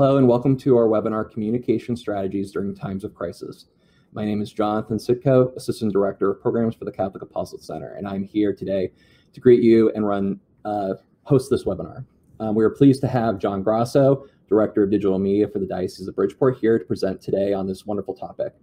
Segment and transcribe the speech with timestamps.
[0.00, 3.66] Hello and welcome to our webinar, Communication Strategies During Times of Crisis.
[4.14, 8.08] My name is Jonathan Sitko, Assistant Director of Programs for the Catholic Apostolate Center, and
[8.08, 8.92] I'm here today
[9.34, 10.94] to greet you and run uh,
[11.24, 12.06] host this webinar.
[12.40, 16.08] Um, we are pleased to have John Grasso, Director of Digital Media for the Diocese
[16.08, 18.54] of Bridgeport, here to present today on this wonderful topic.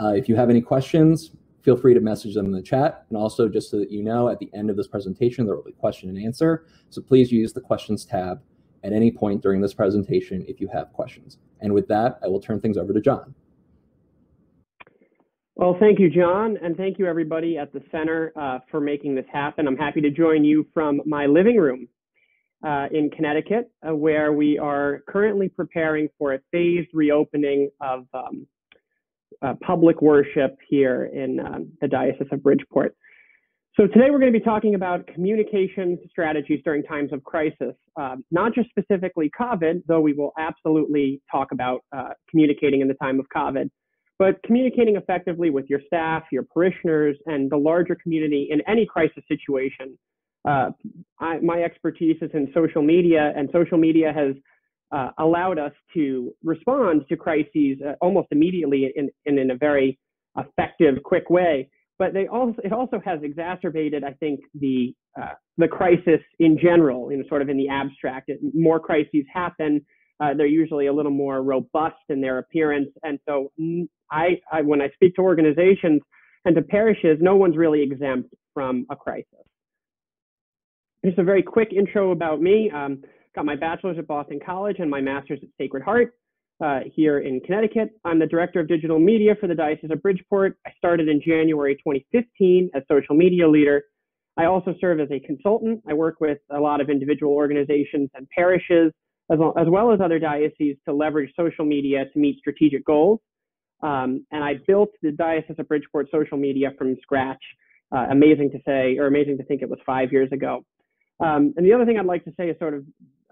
[0.00, 1.32] Uh, if you have any questions,
[1.62, 3.06] feel free to message them in the chat.
[3.08, 5.64] And also, just so that you know, at the end of this presentation, there will
[5.64, 6.64] be question and answer.
[6.90, 8.40] So please use the questions tab
[8.86, 11.38] at any point during this presentation if you have questions.
[11.60, 13.34] And with that, I will turn things over to John.
[15.56, 19.24] Well, thank you, John, and thank you everybody at the center uh, for making this
[19.32, 19.66] happen.
[19.66, 21.88] I'm happy to join you from my living room
[22.64, 28.46] uh, in Connecticut, uh, where we are currently preparing for a phased reopening of um,
[29.40, 32.94] uh, public worship here in um, the Diocese of Bridgeport.
[33.78, 38.16] So today we're going to be talking about communication strategies during times of crisis, uh,
[38.30, 43.20] not just specifically COVID, though we will absolutely talk about uh, communicating in the time
[43.20, 43.68] of COVID,
[44.18, 49.22] but communicating effectively with your staff, your parishioners, and the larger community in any crisis
[49.28, 49.98] situation.
[50.48, 50.70] Uh,
[51.20, 54.36] I, my expertise is in social media, and social media has
[54.90, 59.56] uh, allowed us to respond to crises uh, almost immediately and in, in, in, a
[59.56, 59.98] very
[60.38, 61.68] effective, quick way.
[61.98, 67.10] But they also, it also has exacerbated, I think, the uh, the crisis in general,
[67.10, 68.28] you know, sort of in the abstract.
[68.28, 69.84] It, more crises happen.
[70.20, 73.50] Uh, they're usually a little more robust in their appearance, and so
[74.10, 76.00] I, I, when I speak to organizations
[76.44, 79.26] and to parishes, no one's really exempt from a crisis.
[81.04, 82.70] Just a very quick intro about me.
[82.74, 83.02] Um,
[83.36, 86.14] Got my bachelor's at Boston College and my master's at Sacred Heart
[86.64, 87.90] uh, here in Connecticut.
[88.04, 90.56] I'm the director of digital media for the Diocese of Bridgeport.
[90.66, 93.84] I started in January 2015 as social media leader.
[94.38, 95.82] I also serve as a consultant.
[95.88, 98.92] I work with a lot of individual organizations and parishes,
[99.30, 103.20] as well as, well as other dioceses, to leverage social media to meet strategic goals.
[103.82, 107.42] Um, and I built the Diocese of Bridgeport social media from scratch.
[107.94, 110.64] Uh, amazing to say, or amazing to think it was five years ago.
[111.20, 112.84] Um, and the other thing I'd like to say is sort of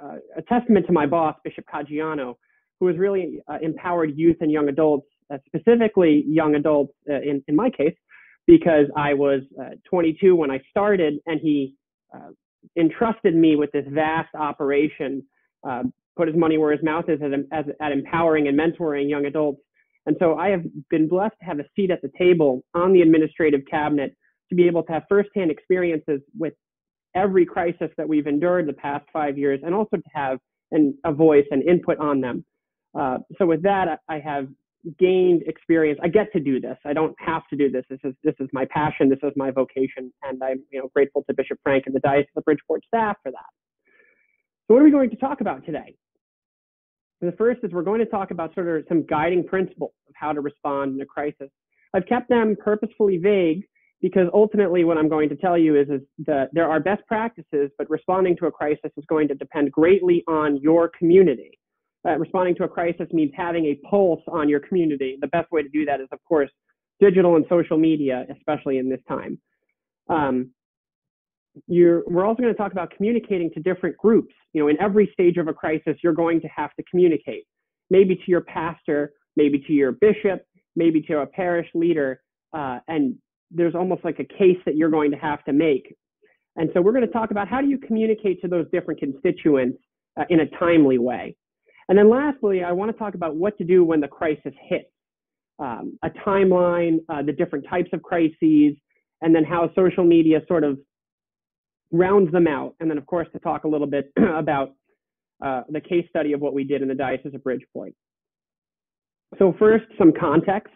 [0.02, 2.36] uh, a testament to my boss, Bishop Caggiano,
[2.84, 7.42] who has really uh, empowered youth and young adults, uh, specifically young adults uh, in,
[7.48, 7.94] in my case,
[8.46, 11.76] because I was uh, 22 when I started, and he
[12.14, 12.28] uh,
[12.78, 15.22] entrusted me with this vast operation,
[16.14, 19.62] put his money where his mouth is, as, as, at empowering and mentoring young adults.
[20.04, 23.00] And so I have been blessed to have a seat at the table on the
[23.00, 24.14] administrative cabinet
[24.50, 26.52] to be able to have firsthand experiences with
[27.14, 30.38] every crisis that we've endured the past five years and also to have
[30.74, 32.44] an, a voice and input on them.
[32.98, 34.48] Uh, so with that, I have
[34.98, 35.98] gained experience.
[36.02, 36.76] I get to do this.
[36.84, 37.84] I don't have to do this.
[37.88, 39.08] This is this is my passion.
[39.08, 42.28] This is my vocation, and I'm you know grateful to Bishop Frank and the Diocese
[42.36, 43.50] of Bridgeport staff for that.
[44.66, 45.94] So what are we going to talk about today?
[47.20, 50.32] The first is we're going to talk about sort of some guiding principles of how
[50.32, 51.48] to respond in a crisis.
[51.94, 53.62] I've kept them purposefully vague
[54.02, 57.70] because ultimately what I'm going to tell you is, is that there are best practices,
[57.78, 61.58] but responding to a crisis is going to depend greatly on your community.
[62.06, 65.16] Uh, responding to a crisis means having a pulse on your community.
[65.20, 66.50] The best way to do that is, of course,
[67.00, 69.38] digital and social media, especially in this time.
[70.08, 70.50] Um,
[71.68, 74.34] we're also going to talk about communicating to different groups.
[74.52, 77.44] You know, in every stage of a crisis, you're going to have to communicate,
[77.90, 80.42] maybe to your pastor, maybe to your bishop,
[80.76, 82.20] maybe to a parish leader,
[82.52, 83.16] uh, and
[83.50, 85.94] there's almost like a case that you're going to have to make.
[86.56, 89.78] And so we're going to talk about how do you communicate to those different constituents
[90.18, 91.36] uh, in a timely way.
[91.88, 94.90] And then lastly, I want to talk about what to do when the crisis hits,
[95.58, 98.76] um, a timeline, uh, the different types of crises,
[99.20, 100.78] and then how social media sort of
[101.90, 102.74] rounds them out.
[102.80, 104.74] And then, of course, to talk a little bit about
[105.44, 107.92] uh, the case study of what we did in the Diocese of Bridgeport.
[109.38, 110.74] So first, some context.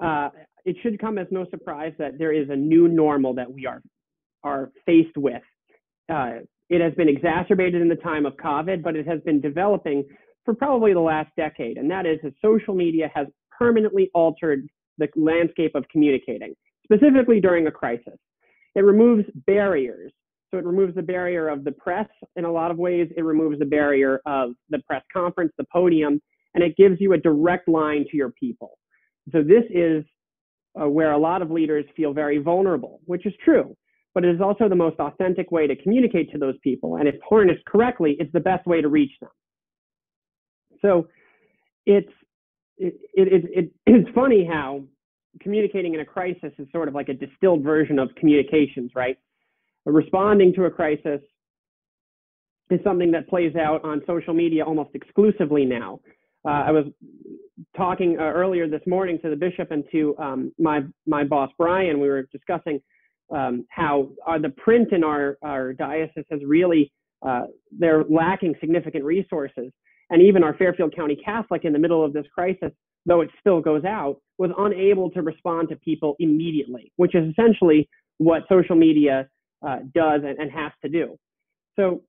[0.00, 0.30] Uh,
[0.64, 3.80] it should come as no surprise that there is a new normal that we are
[4.42, 5.42] are faced with.
[6.12, 10.04] Uh, it has been exacerbated in the time of COVID, but it has been developing
[10.46, 13.26] for probably the last decade, and that is that social media has
[13.58, 14.66] permanently altered
[14.96, 16.54] the landscape of communicating,
[16.84, 18.14] specifically during a crisis.
[18.74, 20.12] It removes barriers.
[20.50, 23.08] So it removes the barrier of the press in a lot of ways.
[23.16, 26.22] It removes the barrier of the press conference, the podium,
[26.54, 28.78] and it gives you a direct line to your people.
[29.32, 30.04] So this is
[30.80, 33.76] uh, where a lot of leaders feel very vulnerable, which is true.
[34.14, 36.96] But it is also the most authentic way to communicate to those people.
[36.96, 39.30] And if harnessed correctly, it's the best way to reach them.
[40.86, 41.08] So
[41.84, 42.12] it's,
[42.78, 44.82] it, it, it, it's funny how
[45.40, 49.18] communicating in a crisis is sort of like a distilled version of communications, right?
[49.84, 51.20] Responding to a crisis
[52.70, 56.00] is something that plays out on social media almost exclusively now.
[56.44, 56.84] Uh, I was
[57.76, 62.00] talking uh, earlier this morning to the bishop and to um, my my boss Brian.
[62.00, 62.80] We were discussing
[63.34, 66.92] um, how uh, the print in our our diocese has really
[67.26, 67.42] uh,
[67.76, 69.72] they're lacking significant resources,
[70.10, 72.70] and even our Fairfield County Catholic in the middle of this crisis,
[73.06, 77.88] though it still goes out, was unable to respond to people immediately, which is essentially
[78.18, 79.28] what social media
[79.66, 81.16] uh, does and, and has to do.
[81.76, 82.02] So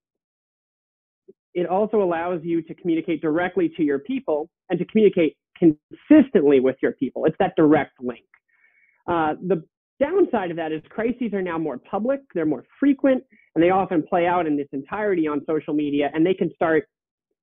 [1.54, 6.76] it also allows you to communicate directly to your people and to communicate consistently with
[6.82, 7.26] your people.
[7.26, 8.26] It's that direct link.
[9.08, 9.64] Uh, the
[10.00, 13.24] downside of that is crises are now more public, they're more frequent,
[13.56, 16.88] and they often play out in its entirety on social media, and they can start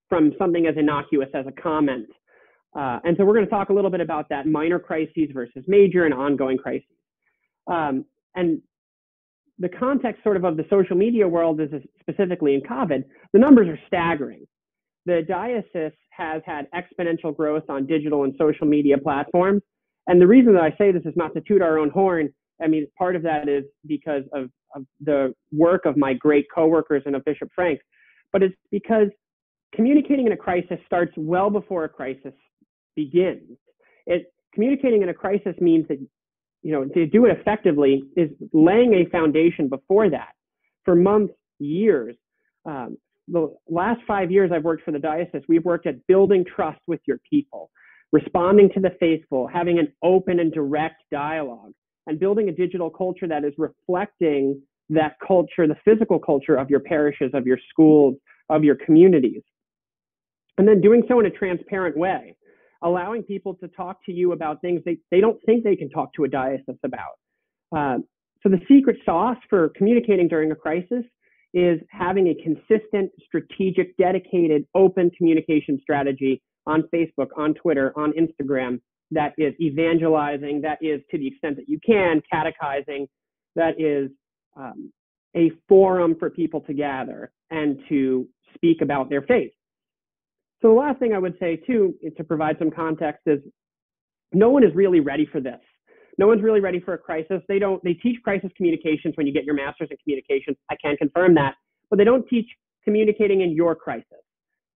[0.09, 2.09] from something as innocuous as a comment.
[2.77, 5.65] Uh, and so we're going to talk a little bit about that minor crises versus
[5.67, 6.87] major and ongoing crises.
[7.67, 8.05] Um,
[8.35, 8.61] and
[9.59, 11.71] the context sort of of the social media world is
[12.01, 14.45] specifically in COVID, the numbers are staggering.
[15.07, 19.63] The diocese has had exponential growth on digital and social media platforms.
[20.07, 22.31] And the reason that I say this is not to toot our own horn.
[22.63, 27.03] I mean, part of that is because of, of the work of my great coworkers
[27.07, 27.81] and of Bishop Frank,
[28.33, 29.09] but it's because
[29.75, 32.33] communicating in a crisis starts well before a crisis
[32.97, 33.57] begins.
[34.07, 35.99] It, communicating in a crisis means that
[36.65, 40.33] you know, to do it effectively is laying a foundation before that
[40.85, 42.17] for months, years.
[42.65, 42.97] Um,
[43.29, 47.01] the last five years I've worked for the diocese, we've worked at building trust with
[47.07, 47.71] your people,
[48.13, 51.73] responding to the faithful, having an open and direct dialogue,
[52.07, 56.81] and building a digital culture that is reflecting that culture, the physical culture of your
[56.81, 58.15] parishes, of your schools,
[58.49, 59.43] of your communities.
[60.59, 62.37] And then doing so in a transparent way
[62.85, 66.13] allowing people to talk to you about things they, they don't think they can talk
[66.15, 67.15] to a diocese about.
[67.75, 67.99] Uh,
[68.43, 71.03] so the secret sauce for communicating during a crisis
[71.55, 78.81] is having a consistent, strategic, dedicated, open communication strategy on Facebook, on Twitter, on Instagram
[79.11, 83.07] that is evangelizing, that is to the extent that you can, catechizing,
[83.55, 84.11] that is
[84.57, 84.93] um,
[85.37, 89.53] a forum for people to gather and to speak about their faith.
[90.65, 93.39] So the last thing I would say too, to provide some context, is
[94.33, 95.61] no one is really ready for this.
[96.17, 97.43] No one's really ready for a crisis.
[97.49, 97.85] They don't.
[97.85, 100.57] They teach crisis communications when you get your master's in communications.
[100.71, 101.57] I can confirm that,
[101.91, 102.47] but they don't teach
[102.83, 104.07] communicating in your crisis.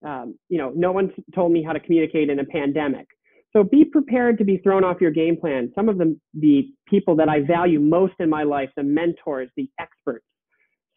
[0.05, 3.07] Um, you know, no one told me how to communicate in a pandemic.
[3.55, 5.73] So be prepared to be thrown off your game plan.
[5.75, 9.71] Some of the, the people that I value most in my life, the mentors, the
[9.81, 10.27] experts,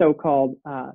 [0.02, 0.92] so-called, uh,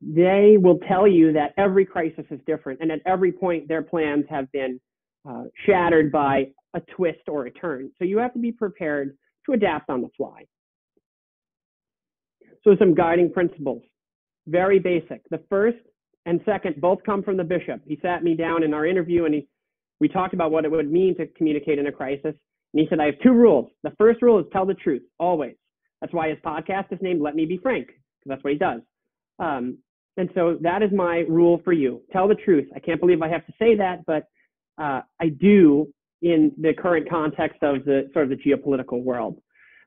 [0.00, 4.24] they will tell you that every crisis is different, and at every point, their plans
[4.28, 4.80] have been
[5.28, 7.90] uh, shattered by a twist or a turn.
[7.98, 9.16] So you have to be prepared
[9.46, 10.44] to adapt on the fly.
[12.64, 13.82] So some guiding principles,
[14.46, 15.22] very basic.
[15.30, 15.78] The first
[16.26, 17.80] and second both come from the bishop.
[17.86, 19.48] He sat me down in our interview and he,
[20.00, 22.34] we talked about what it would mean to communicate in a crisis.
[22.72, 23.70] And he said, I have two rules.
[23.82, 25.54] The first rule is tell the truth, always.
[26.00, 28.80] That's why his podcast is named Let Me Be Frank, because that's what he does.
[29.40, 29.78] Um,
[30.16, 32.02] and so that is my rule for you.
[32.12, 32.68] Tell the truth.
[32.76, 34.24] I can't believe I have to say that, but
[34.80, 35.88] uh, I do
[36.22, 39.40] in the current context of the sort of the geopolitical world.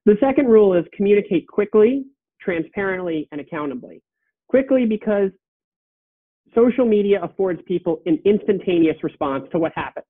[0.05, 2.05] The second rule is communicate quickly,
[2.41, 4.01] transparently, and accountably.
[4.47, 5.29] Quickly because
[6.55, 10.05] social media affords people an instantaneous response to what happened.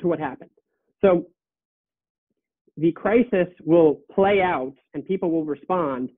[0.00, 0.50] To what happened.
[1.00, 1.26] So
[2.76, 6.10] the crisis will play out and people will respond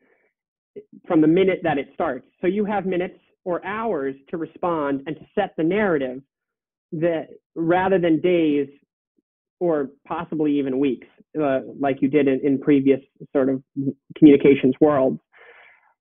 [1.07, 2.27] from the minute that it starts.
[2.41, 6.21] So you have minutes or hours to respond and to set the narrative
[6.93, 8.69] that rather than days
[9.61, 11.07] or possibly even weeks,
[11.41, 13.01] uh, like you did in, in previous
[13.33, 13.63] sort of
[14.19, 15.21] communications worlds.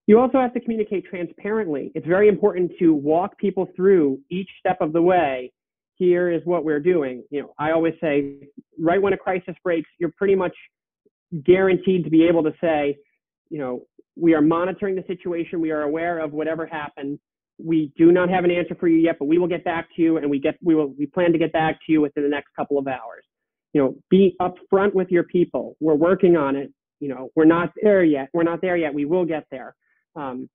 [0.07, 1.91] You also have to communicate transparently.
[1.95, 5.51] It's very important to walk people through each step of the way.
[5.95, 7.23] Here is what we're doing.
[7.31, 8.35] You know, I always say,
[8.77, 10.53] right when a crisis breaks, you're pretty much
[11.43, 12.97] guaranteed to be able to say,
[13.49, 15.59] you know, we are monitoring the situation.
[15.59, 17.19] We are aware of whatever happened.
[17.57, 20.01] We do not have an answer for you yet, but we will get back to
[20.01, 22.29] you, and we get we will we plan to get back to you within the
[22.29, 23.23] next couple of hours.
[23.73, 25.75] You know, be upfront with your people.
[25.79, 26.71] We're working on it.
[26.99, 28.29] You know, we're not there yet.
[28.33, 28.93] We're not there yet.
[28.93, 29.75] We will get there.
[30.15, 30.49] Um,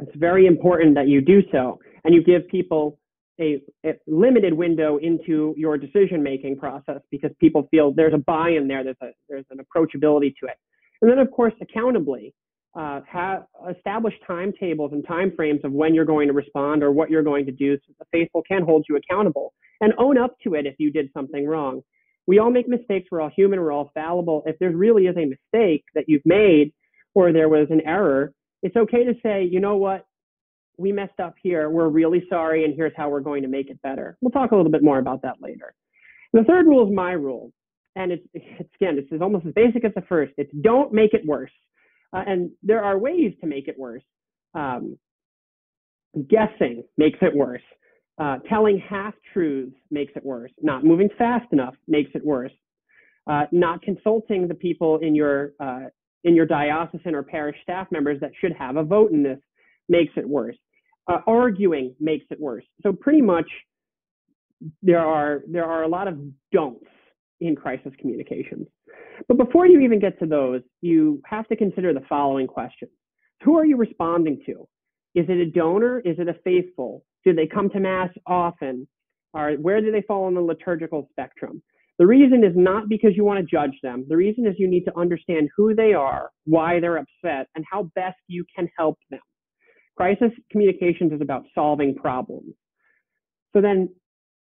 [0.00, 2.98] it's very important that you do so, and you give people
[3.40, 8.68] a, a limited window into your decision making process because people feel there's a buy-in
[8.68, 8.84] there.
[8.84, 10.56] There's a there's an approachability to it.
[11.02, 12.34] And then, of course, accountably,
[12.78, 17.22] uh, have establish timetables and timeframes of when you're going to respond or what you're
[17.22, 20.66] going to do so the faithful can hold you accountable and own up to it
[20.66, 21.80] if you did something wrong.
[22.26, 23.08] We all make mistakes.
[23.10, 23.60] We're all human.
[23.60, 24.42] We're all fallible.
[24.46, 26.72] If there really is a mistake that you've made
[27.14, 30.04] or there was an error, it's okay to say, you know what?
[30.78, 31.70] we messed up here.
[31.70, 34.16] We're really sorry, and here's how we're going to make it better.
[34.20, 35.74] We'll talk a little bit more about that later.
[36.32, 37.50] The third rule is my rule.
[37.96, 40.34] And it's, it's again, this is almost as basic as the first.
[40.36, 41.50] It's don't make it worse.
[42.12, 44.04] Uh, and there are ways to make it worse.
[44.54, 44.98] Um,
[46.28, 47.62] guessing makes it worse.
[48.18, 50.50] Uh, telling half truths makes it worse.
[50.62, 52.52] Not moving fast enough makes it worse.
[53.26, 55.86] Uh, not consulting the people in your uh,
[56.24, 59.38] in your diocesan or parish staff members that should have a vote in this
[59.88, 60.56] makes it worse.
[61.08, 62.64] Uh, arguing makes it worse.
[62.82, 63.48] So pretty much
[64.82, 66.18] there are there are a lot of
[66.52, 66.86] don'ts
[67.40, 68.66] in crisis communications.
[69.28, 72.90] But before you even get to those, you have to consider the following questions.
[73.42, 74.66] Who are you responding to?
[75.14, 76.00] Is it a donor?
[76.00, 77.04] Is it a faithful?
[77.24, 78.86] Do they come to Mass often?
[79.32, 81.62] Or where do they fall on the liturgical spectrum?
[81.98, 84.04] The reason is not because you want to judge them.
[84.08, 87.90] The reason is you need to understand who they are, why they're upset, and how
[87.94, 89.20] best you can help them.
[89.96, 92.52] Crisis communications is about solving problems.
[93.54, 93.88] So then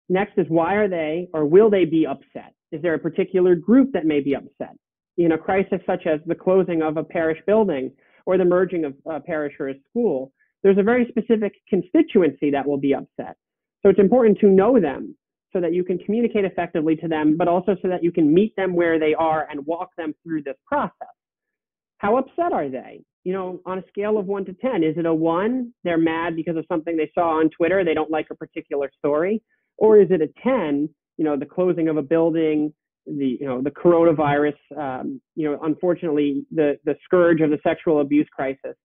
[0.08, 2.54] next is why are they or will they be upset?
[2.74, 4.76] Is there a particular group that may be upset?
[5.18, 7.92] In a crisis such as the closing of a parish building
[8.26, 12.68] or the merging of a parish or a school, there's a very specific constituency that
[12.68, 13.38] will be upset.
[13.84, 15.16] So it's important to know them
[15.52, 18.56] so that you can communicate effectively to them, but also so that you can meet
[18.56, 21.14] them where they are and walk them through this process.
[22.00, 23.04] How upset are they?
[23.24, 25.74] You know, on a scale of one to 10, is it a one?
[25.84, 27.86] They're mad because of something they saw on Twitter.
[27.86, 29.44] They don't like a particular story.
[29.78, 30.90] Or is it a 10?
[31.18, 32.74] You know, the closing of a building,
[33.06, 38.02] the, you know, the coronavirus, um, you know, unfortunately, the, the scourge of the sexual
[38.02, 38.76] abuse crisis.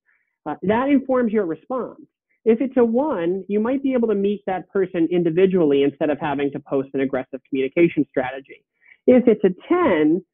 [0.46, 2.00] Uh, that informs your response.
[2.44, 6.18] If it's a one, you might be able to meet that person individually instead of
[6.18, 8.64] having to post an aggressive communication strategy.
[9.06, 10.24] If it's a 10,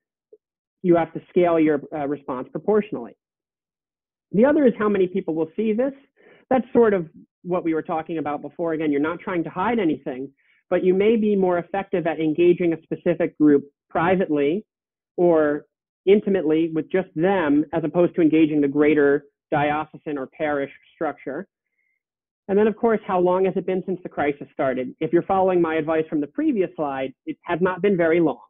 [0.83, 3.17] you have to scale your uh, response proportionally.
[4.33, 5.93] The other is how many people will see this.
[6.51, 7.09] That's sort of
[7.43, 8.73] what we were talking about before.
[8.73, 10.31] Again, you're not trying to hide anything,
[10.71, 14.65] but you may be more effective at engaging a specific group privately
[15.17, 15.67] or
[16.07, 21.47] intimately with just them as opposed to engaging the greater diocesan or parish structure.
[22.49, 24.95] And then, of course, how long has it been since the crisis started?
[25.01, 28.41] If you're following my advice from the previous slide, it has not been very long.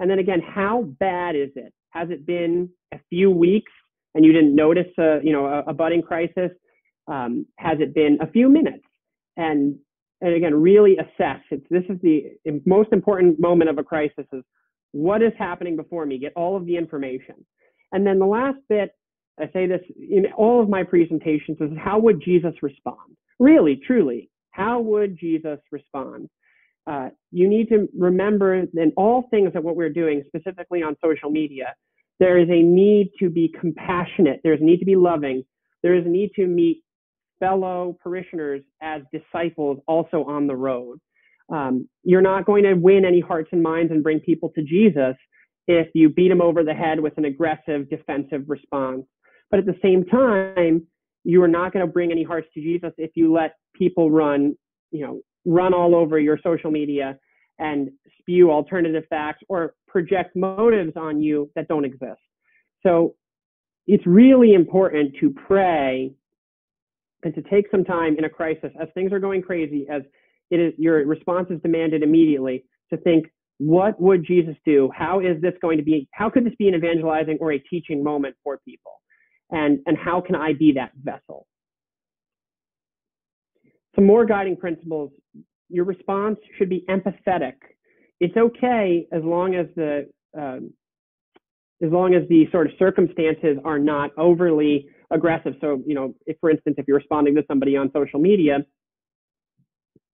[0.00, 1.72] And then again, how bad is it?
[1.90, 3.70] Has it been a few weeks
[4.14, 6.50] and you didn't notice a, you know, a, a budding crisis?
[7.06, 8.84] Um, has it been a few minutes?
[9.36, 9.76] And
[10.20, 11.40] and again, really assess.
[11.50, 14.42] It's, this is the most important moment of a crisis is
[14.92, 16.18] what is happening before me?
[16.18, 17.34] Get all of the information.
[17.92, 18.90] And then the last bit,
[19.40, 23.16] I say this in all of my presentations, is how would Jesus respond?
[23.40, 26.28] Really, truly, how would Jesus respond?
[26.86, 31.30] Uh, you need to remember in all things that what we're doing, specifically on social
[31.30, 31.74] media,
[32.20, 34.40] there is a need to be compassionate.
[34.44, 35.44] There's a need to be loving.
[35.82, 36.83] There is a need to meet
[37.40, 40.98] fellow parishioners as disciples also on the road.
[41.52, 45.16] Um, you're not going to win any hearts and minds and bring people to Jesus
[45.66, 49.04] if you beat them over the head with an aggressive defensive response.
[49.50, 50.86] But at the same time,
[51.24, 54.54] you are not going to bring any hearts to Jesus if you let people run,
[54.90, 57.18] you know, run all over your social media
[57.58, 62.20] and spew alternative facts or project motives on you that don't exist.
[62.82, 63.14] So
[63.86, 66.12] it's really important to pray
[67.24, 70.02] and to take some time in a crisis as things are going crazy, as
[70.50, 73.26] it is your response is demanded immediately to think,
[73.58, 74.90] what would Jesus do?
[74.94, 76.08] How is this going to be?
[76.12, 79.00] How could this be an evangelizing or a teaching moment for people?
[79.50, 81.46] And, and how can I be that vessel?
[83.94, 85.12] Some more guiding principles.
[85.68, 87.54] Your response should be empathetic.
[88.20, 90.72] It's okay as long as the um,
[91.82, 95.54] as long as the sort of circumstances are not overly aggressive.
[95.60, 98.58] So, you know, if for instance, if you're responding to somebody on social media,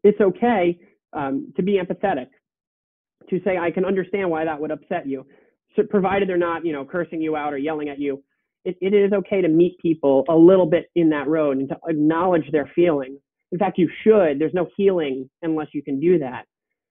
[0.03, 0.79] it's okay
[1.13, 2.29] um, to be empathetic,
[3.29, 5.27] to say, I can understand why that would upset you,
[5.77, 8.23] so provided they're not, you know, cursing you out or yelling at you.
[8.65, 11.77] It, it is okay to meet people a little bit in that road and to
[11.89, 13.19] acknowledge their feelings.
[13.53, 14.39] In fact, you should.
[14.39, 16.45] There's no healing unless you can do that.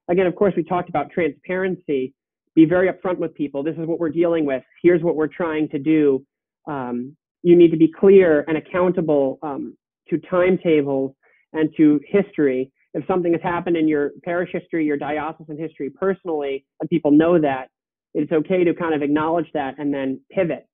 [0.10, 2.14] Again, of course, we talked about transparency.
[2.56, 3.64] Be very upfront with people.
[3.64, 4.64] This is what we're dealing with.
[4.82, 6.26] Here's what we're trying to do.
[6.68, 9.78] Um, you need to be clear and accountable um,
[10.10, 11.16] to timetables
[11.54, 12.72] and to history.
[12.94, 17.40] If something has happened in your parish history, your diocesan history personally, and people know
[17.40, 17.70] that,
[18.14, 20.68] it's okay to kind of acknowledge that and then pivot.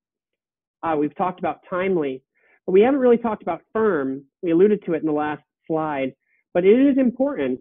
[0.82, 2.24] Uh, we've talked about timely,
[2.66, 4.24] but we haven't really talked about firm.
[4.42, 6.14] We alluded to it in the last slide,
[6.54, 7.60] but it is important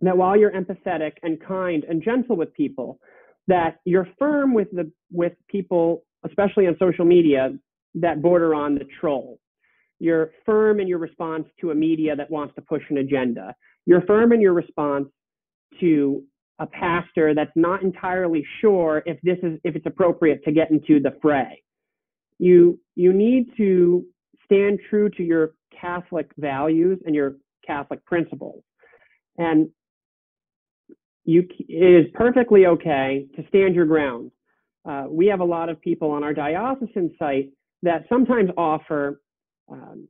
[0.00, 2.98] that while you're empathetic and kind and gentle with people,
[3.46, 7.50] that you're firm with the with people, especially on social media,
[7.94, 9.38] that border on the troll.
[9.98, 13.54] You're firm in your response to a media that wants to push an agenda.
[13.86, 15.08] You're firm in your response
[15.80, 16.22] to
[16.58, 21.00] a pastor that's not entirely sure if this is if it's appropriate to get into
[21.00, 21.62] the fray.
[22.38, 24.04] You you need to
[24.44, 28.62] stand true to your Catholic values and your Catholic principles.
[29.38, 29.68] And
[31.24, 34.30] you it is perfectly okay to stand your ground.
[34.84, 37.50] Uh, we have a lot of people on our diocesan site
[37.82, 39.20] that sometimes offer
[39.70, 40.08] um,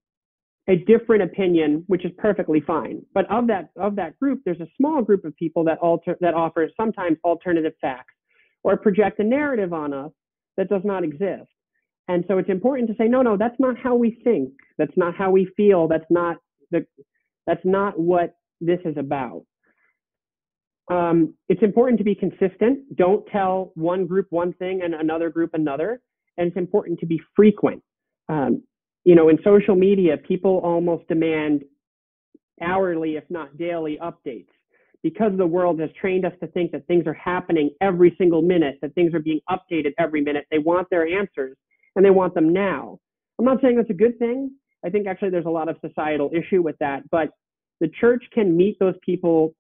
[0.69, 3.03] a different opinion, which is perfectly fine.
[3.15, 6.35] But of that of that group, there's a small group of people that alter that
[6.35, 8.15] offer sometimes alternative facts
[8.63, 10.13] or project a narrative on us
[10.57, 11.51] that does not exist.
[12.09, 14.53] And so it's important to say, no, no, that's not how we think.
[14.79, 15.89] That's not how we feel.
[15.89, 16.37] That's not
[16.71, 16.87] the
[17.47, 19.45] that's not what this is about.
[20.91, 22.97] Um, it's important to be consistent.
[22.97, 26.01] Don't tell one group one thing and another group another.
[26.39, 27.83] And it's important to be frequent.
[28.29, 28.63] Um,
[29.05, 31.65] you know, in social media, people almost demand
[32.61, 34.49] hourly, if not daily, updates
[35.03, 38.79] because the world has trained us to think that things are happening every single minute,
[38.83, 40.47] that things are being updated every minute.
[40.51, 41.57] They want their answers
[41.97, 42.99] and they want them now.
[43.39, 44.53] I'm not saying that's a good thing.
[44.85, 47.31] I think actually there's a lot of societal issue with that, but
[47.81, 49.55] the church can meet those people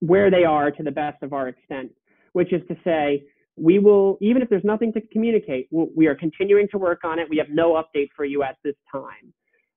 [0.00, 1.92] where they are to the best of our extent,
[2.32, 3.22] which is to say,
[3.60, 7.28] we will, even if there's nothing to communicate, we are continuing to work on it.
[7.28, 9.32] We have no update for you at this time.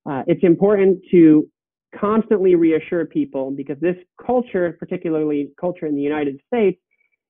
[0.09, 1.47] Uh, it's important to
[1.99, 6.79] constantly reassure people because this culture, particularly culture in the United States,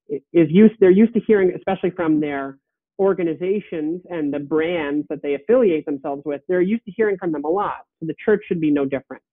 [0.10, 2.58] is used, they're used to hearing, especially from their
[3.00, 7.43] organizations and the brands that they affiliate themselves with, they're used to hearing from them
[7.43, 7.86] a lot.
[8.00, 9.24] So the church should be no different.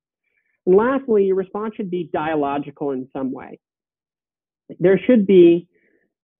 [0.66, 3.58] And lastly, your response should be dialogical in some way.
[4.78, 5.68] There should be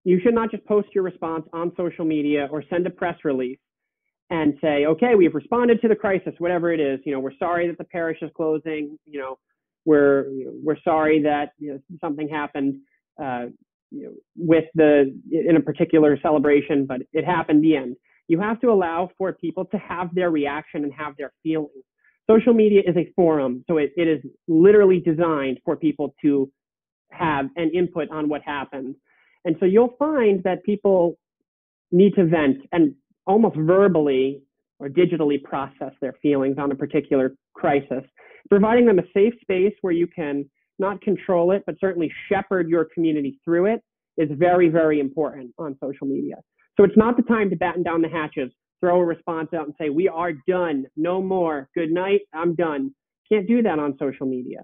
[0.05, 3.59] you should not just post your response on social media or send a press release
[4.31, 7.01] and say, okay, we've responded to the crisis, whatever it is.
[7.05, 8.99] You know, we're sorry that the parish is closing.
[9.07, 9.39] You know,
[9.85, 10.27] we're
[10.63, 12.77] we're sorry that you know, something happened
[13.23, 13.47] uh,
[13.91, 17.63] you know, with the in a particular celebration, but it happened.
[17.65, 17.97] The end.
[18.29, 21.71] You have to allow for people to have their reaction and have their feelings.
[22.31, 26.51] Social media is a forum, so it, it is literally designed for people to
[27.11, 28.95] have an input on what happened.
[29.49, 31.17] And so you'll find that people
[31.91, 32.95] need to vent and
[33.27, 34.43] almost verbally
[34.79, 38.05] or digitally process their feelings on a particular crisis.
[38.51, 40.45] Providing them a safe space where you can
[40.79, 43.81] not control it, but certainly shepherd your community through it
[44.19, 46.37] is very, very important on social media.
[46.77, 49.75] So it's not the time to batten down the hatches, throw a response out and
[49.81, 52.95] say, we are done, no more, good night, I'm done.
[53.33, 54.59] Can't do that on social media.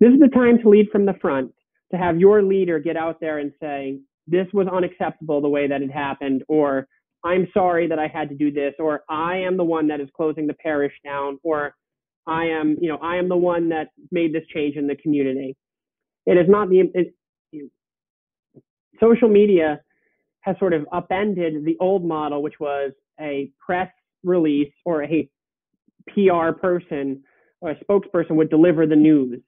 [0.00, 1.52] This is the time to lead from the front,
[1.90, 5.82] to have your leader get out there and say, this was unacceptable the way that
[5.82, 6.86] it happened, or
[7.24, 10.08] I'm sorry that I had to do this, or I am the one that is
[10.16, 11.74] closing the parish down, or
[12.26, 15.56] I am, you know, I am the one that made this change in the community.
[16.26, 17.14] It is not the it,
[19.00, 19.80] social media
[20.40, 23.90] has sort of upended the old model, which was a press
[24.24, 25.28] release or a
[26.08, 27.22] PR person
[27.60, 29.40] or a spokesperson would deliver the news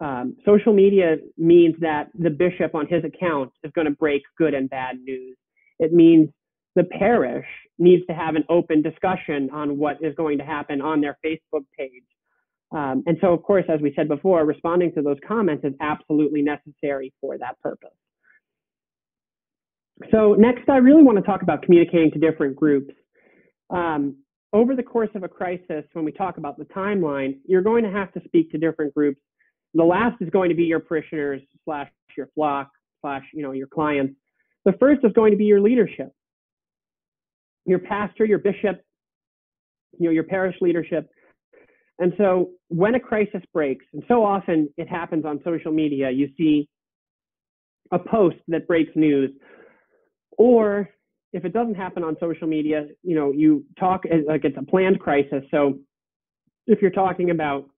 [0.00, 4.52] um, social media means that the bishop on his account is going to break good
[4.54, 5.36] and bad news.
[5.78, 6.28] It means
[6.74, 7.46] the parish
[7.78, 11.64] needs to have an open discussion on what is going to happen on their Facebook
[11.78, 12.04] page.
[12.72, 16.42] Um, and so, of course, as we said before, responding to those comments is absolutely
[16.42, 17.90] necessary for that purpose.
[20.10, 22.92] So next, I really want to talk about communicating to different groups.
[23.70, 24.16] Um,
[24.52, 27.90] over the course of a crisis, when we talk about the timeline, you're going to
[27.90, 29.20] have to speak to different groups
[29.76, 33.66] the last is going to be your parishioners slash your flock slash you know your
[33.66, 34.14] clients.
[34.64, 36.10] The first is going to be your leadership,
[37.66, 38.80] your pastor, your bishop,
[39.98, 41.08] you know your parish leadership.
[41.98, 46.28] And so when a crisis breaks, and so often it happens on social media, you
[46.36, 46.68] see
[47.92, 49.30] a post that breaks news,
[50.36, 50.90] or
[51.32, 55.00] if it doesn't happen on social media, you know, you talk like it's a planned
[55.00, 55.42] crisis.
[55.50, 55.78] So
[56.66, 57.68] if you're talking about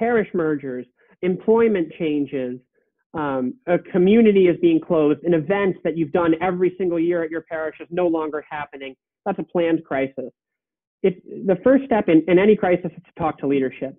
[0.00, 0.86] parish mergers,
[1.22, 2.58] employment changes,
[3.12, 7.30] um, a community is being closed, an event that you've done every single year at
[7.30, 8.94] your parish is no longer happening.
[9.26, 10.30] That's a planned crisis.
[11.02, 13.94] The first step in, in any crisis is to talk to leadership.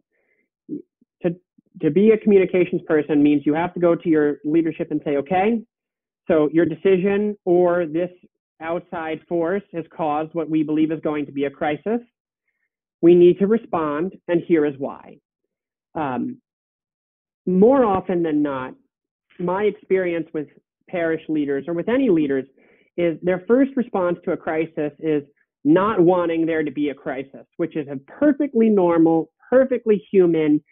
[1.24, 1.36] To,
[1.82, 5.18] to be a communications person means you have to go to your leadership and say,
[5.18, 5.62] okay,
[6.28, 8.12] so your decision or this
[8.62, 12.00] outside force has caused what we believe is going to be a crisis.
[13.02, 15.18] We need to respond, and here is why
[15.95, 16.38] um,
[17.45, 18.73] more often than not,
[19.39, 20.47] my experience with
[20.89, 22.45] parish leaders or with any leaders
[22.97, 25.23] is their first response to a crisis is
[25.63, 30.63] not wanting there to be a crisis, which is a perfectly normal, perfectly human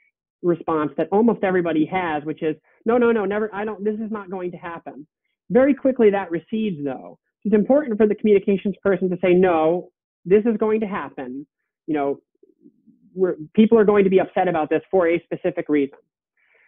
[0.42, 2.56] response that almost everybody has, which is,
[2.86, 5.08] no, no, no, never, I don't, this is not going to happen.
[5.50, 7.18] Very quickly that recedes though.
[7.46, 9.90] It's important for the communications person to say, no,
[10.26, 11.48] this is going to happen.
[11.88, 12.20] You know,
[13.54, 15.98] people are going to be upset about this for a specific reason.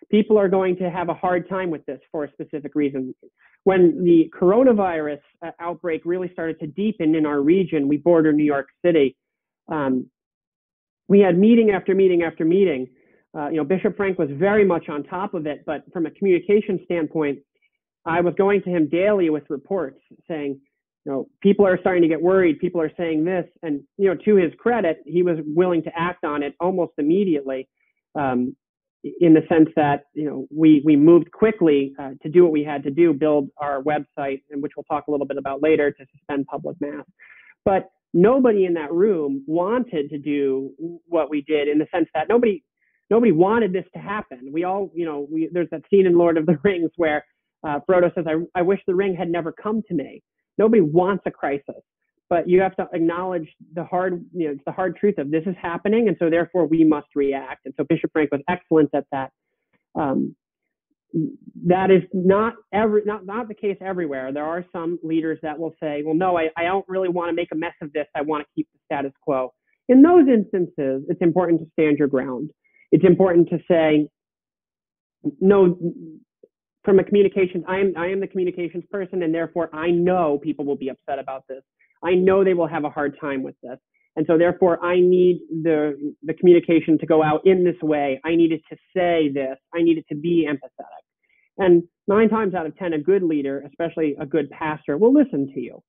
[0.10, 3.15] People are going to have a hard time with this for a specific reason.
[3.63, 8.43] When the coronavirus uh, outbreak really started to deepen in our region, we border New
[8.43, 9.15] York City.
[9.71, 10.08] Um,
[11.08, 12.88] we had meeting after meeting after meeting.
[13.38, 16.12] Uh, you know, Bishop Frank was very much on top of it, but from a
[16.12, 17.39] communication standpoint,
[18.06, 20.60] I was going to him daily with reports saying,
[21.05, 22.59] you know, people are starting to get worried.
[22.59, 26.23] People are saying this, and you know, to his credit, he was willing to act
[26.23, 27.67] on it almost immediately.
[28.15, 28.55] Um,
[29.19, 32.63] in the sense that you know we we moved quickly uh, to do what we
[32.63, 35.91] had to do, build our website, and which we'll talk a little bit about later
[35.91, 37.05] to suspend public mass.
[37.65, 40.71] But nobody in that room wanted to do
[41.07, 42.63] what we did in the sense that nobody
[43.09, 44.51] nobody wanted this to happen.
[44.51, 47.25] We all you know we there's that scene in Lord of the Rings where
[47.63, 50.21] uh, Frodo says, I, "I wish the ring had never come to me."
[50.57, 51.81] Nobody wants a crisis
[52.31, 55.53] but you have to acknowledge the hard, you know, the hard truth of this is
[55.61, 57.65] happening, and so therefore we must react.
[57.65, 59.31] And so Bishop Frank was excellent at that.
[59.95, 60.33] Um,
[61.67, 64.31] that is not every not not the case everywhere.
[64.31, 67.35] There are some leaders that will say, "Well, no, I, I don't really want to
[67.35, 68.07] make a mess of this.
[68.15, 69.53] I want to keep the status quo."
[69.89, 72.51] In those instances, it's important to stand your ground.
[72.93, 74.07] It's important to say,
[75.41, 75.77] "No."
[76.84, 80.65] From a communications, I am I am the communications person, and therefore I know people
[80.65, 81.62] will be upset about this.
[82.04, 83.78] I know they will have a hard time with this.
[84.15, 88.20] And so therefore I need the, the communication to go out in this way.
[88.26, 89.58] I needed to say this.
[89.74, 91.04] I needed to be empathetic.
[91.58, 95.52] And nine times out of 10, a good leader, especially a good pastor, will listen
[95.54, 95.84] to you.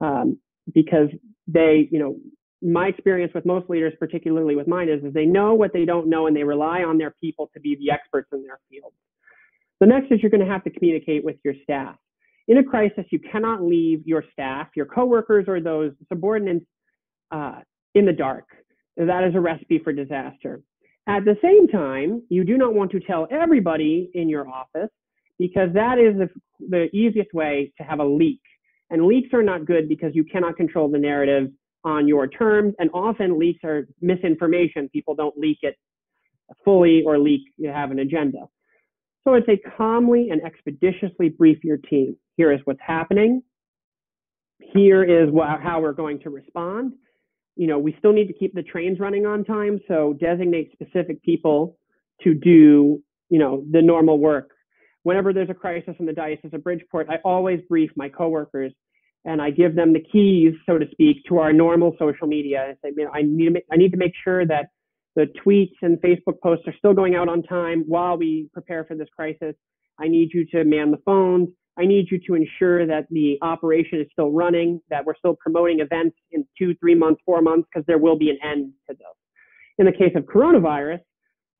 [0.00, 0.38] Um,
[0.72, 1.08] because
[1.46, 2.16] they, you know,
[2.60, 6.08] my experience with most leaders, particularly with mine, is, is they know what they don't
[6.08, 8.92] know and they rely on their people to be the experts in their field.
[9.80, 11.96] The next is you're going to have to communicate with your staff.
[12.48, 16.64] In a crisis, you cannot leave your staff, your coworkers, or those subordinates
[17.30, 17.60] uh,
[17.94, 18.46] in the dark.
[18.96, 20.62] That is a recipe for disaster.
[21.06, 24.90] At the same time, you do not want to tell everybody in your office
[25.38, 26.28] because that is the,
[26.68, 28.40] the easiest way to have a leak.
[28.90, 31.50] And leaks are not good because you cannot control the narrative
[31.84, 32.74] on your terms.
[32.78, 34.88] And often leaks are misinformation.
[34.88, 35.76] People don't leak it
[36.64, 38.48] fully or leak you have an agenda.
[39.28, 42.16] So I'd say calmly and expeditiously brief your team.
[42.38, 43.42] Here is what's happening.
[44.72, 46.94] Here is what, how we're going to respond.
[47.54, 51.22] You know, we still need to keep the trains running on time, so designate specific
[51.22, 51.76] people
[52.22, 54.48] to do, you know, the normal work.
[55.02, 58.72] Whenever there's a crisis in the Diocese of Bridgeport, I always brief my coworkers
[59.26, 62.62] and I give them the keys, so to speak, to our normal social media.
[62.62, 64.70] I say, you know, I need to make, I need to make sure that
[65.16, 68.96] the tweets and Facebook posts are still going out on time while we prepare for
[68.96, 69.54] this crisis.
[70.00, 71.48] I need you to man the phones.
[71.78, 75.80] I need you to ensure that the operation is still running, that we're still promoting
[75.80, 79.06] events in two, three months, four months, because there will be an end to this.
[79.78, 81.00] In the case of coronavirus,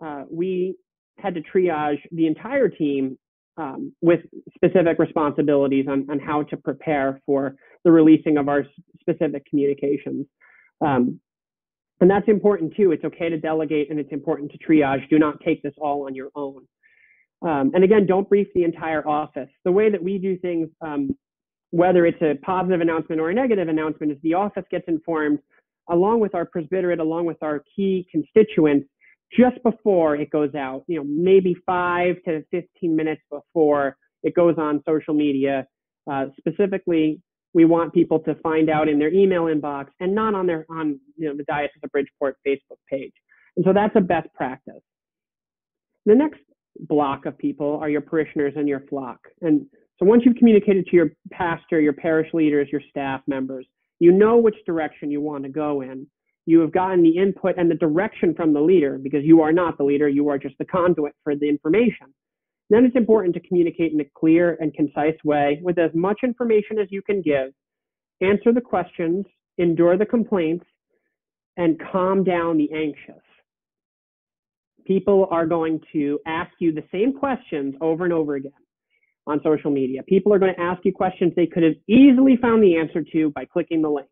[0.05, 0.77] uh, we
[1.19, 3.17] had to triage the entire team
[3.57, 4.21] um, with
[4.55, 8.65] specific responsibilities on, on how to prepare for the releasing of our
[9.01, 10.27] specific communications.
[10.81, 11.21] Um,
[12.01, 12.93] and that's important too.
[12.93, 15.09] It's okay to delegate and it's important to triage.
[15.09, 16.67] Do not take this all on your own.
[17.43, 19.49] Um, and again, don't brief the entire office.
[19.65, 21.11] The way that we do things, um,
[21.71, 25.39] whether it's a positive announcement or a negative announcement, is the office gets informed
[25.91, 28.89] along with our presbyterate, along with our key constituents,
[29.39, 30.85] just before it goes out.
[30.87, 35.67] You know, maybe five to 15 minutes before it goes on social media.
[36.11, 37.21] Uh, specifically,
[37.55, 41.01] we want people to find out in their email inbox and not on their on
[41.17, 43.13] you know the Diocese of Bridgeport Facebook page.
[43.57, 44.83] And so that's a best practice.
[46.07, 46.41] The next
[46.81, 49.19] block of people are your parishioners and your flock.
[49.41, 49.67] And
[49.99, 53.67] so once you've communicated to your pastor, your parish leaders, your staff members,
[53.99, 56.07] you know which direction you want to go in.
[56.47, 59.77] You have gotten the input and the direction from the leader because you are not
[59.77, 62.15] the leader, you are just the conduit for the information.
[62.71, 66.79] Then it's important to communicate in a clear and concise way with as much information
[66.79, 67.53] as you can give,
[68.21, 69.25] answer the questions,
[69.57, 70.67] endure the complaints,
[71.57, 73.23] and calm down the anxious
[74.89, 78.51] people are going to ask you the same questions over and over again
[79.27, 80.03] on social media.
[80.05, 83.31] People are going to ask you questions they could have easily found the answer to
[83.31, 84.09] by clicking the link.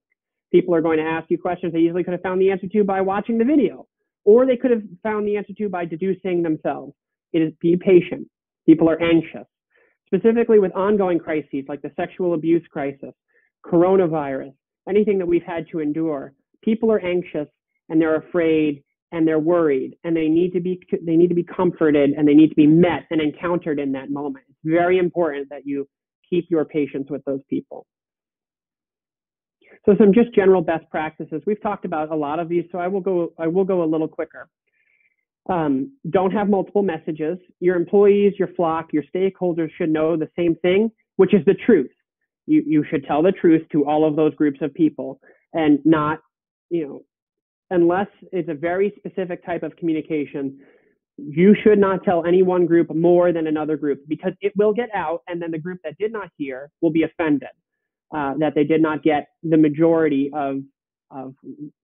[0.52, 2.84] People are going to ask you questions they easily could have found the answer to
[2.84, 3.86] by watching the video,
[4.24, 6.92] or they could have found the answer to by deducing themselves.
[7.32, 8.28] It is be patient.
[8.66, 9.46] People are anxious,
[10.06, 13.14] specifically with ongoing crises like the sexual abuse crisis,
[13.64, 14.52] coronavirus,
[14.88, 17.48] anything that we've had to endure, people are anxious
[17.88, 21.44] and they're afraid and they're worried and they need to be they need to be
[21.44, 24.44] comforted and they need to be met and encountered in that moment.
[24.48, 25.88] It's very important that you
[26.28, 27.86] keep your patience with those people.
[29.84, 31.42] So some just general best practices.
[31.46, 33.86] We've talked about a lot of these, so I will go I will go a
[33.86, 34.48] little quicker.
[35.48, 37.38] Um, don't have multiple messages.
[37.60, 41.90] Your employees, your flock, your stakeholders should know the same thing, which is the truth.
[42.46, 45.20] You you should tell the truth to all of those groups of people
[45.52, 46.18] and not,
[46.70, 47.00] you know,
[47.70, 50.58] unless it's a very specific type of communication,
[51.16, 54.88] you should not tell any one group more than another group because it will get
[54.94, 57.48] out and then the group that did not hear will be offended
[58.14, 60.58] uh, that they did not get the majority of,
[61.10, 61.34] of,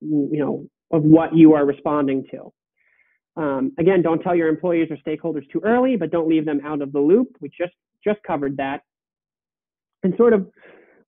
[0.01, 2.53] you know, of what you are responding to.
[3.37, 6.83] Um, again, don't tell your employees or stakeholders too early, but don't leave them out
[6.83, 7.29] of the loop.
[7.41, 7.73] We just,
[8.05, 8.83] just covered that.
[10.03, 10.49] And sort of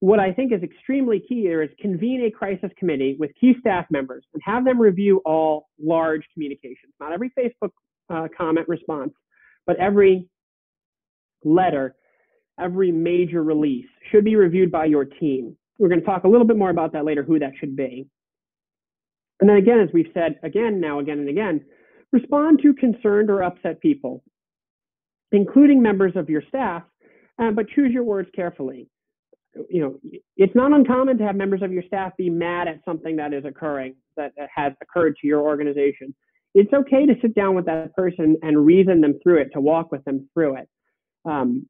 [0.01, 3.87] what I think is extremely key here is convene a crisis committee with key staff
[3.91, 7.71] members and have them review all large communications, not every Facebook
[8.11, 9.13] uh, comment response,
[9.67, 10.29] but every
[11.43, 11.95] letter,
[12.61, 15.57] every major release should be reviewed by your team.
[15.79, 18.07] We're going to talk a little bit more about that later, who that should be.
[19.41, 21.65] And then again, as we've said again, now, again, and again,
[22.15, 24.23] respond to concerned or upset people,
[25.33, 26.83] including members of your staff,
[27.39, 28.89] uh, but choose your words carefully
[29.69, 33.17] you know, it's not uncommon to have members of your staff be mad at something
[33.17, 36.15] that is occurring that has occurred to your organization.
[36.55, 39.91] It's okay to sit down with that person and reason them through it, to walk
[39.91, 40.69] with them through it.
[41.25, 41.69] Um,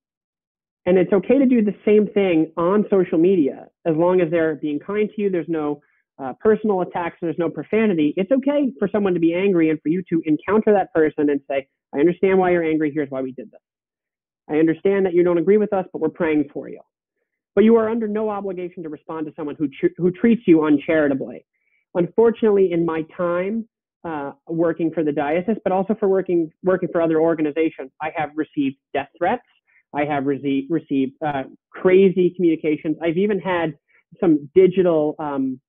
[0.87, 4.57] and it's okay to do the same thing on social media as long as they're
[4.57, 5.31] being kind to you.
[5.31, 5.81] There's no
[6.23, 8.15] uh, personal attacks, there's no profanity.
[8.17, 11.41] It's okay for someone to be angry and for you to encounter that person and
[11.49, 12.93] say, I understand why you're angry.
[12.95, 13.61] Here's why we did this.
[14.49, 16.81] I understand that you don't agree with us, but we're praying for you
[17.55, 20.65] but you are under no obligation to respond to someone who, tr- who treats you
[20.65, 21.45] uncharitably.
[21.95, 23.69] Unfortunately, in my time
[24.05, 28.31] uh, working for the diocese, but also for working, working for other organizations, I have
[28.35, 29.43] received death threats.
[29.95, 32.97] I have rece- received uh, crazy communications.
[33.01, 33.75] I've even had
[34.21, 35.61] some digital um,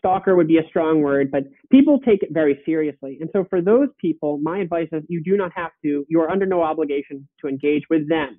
[0.00, 3.18] stalker would be a strong word, but people take it very seriously.
[3.20, 6.28] And so for those people, my advice is you do not have to, you are
[6.28, 8.38] under no obligation to engage with them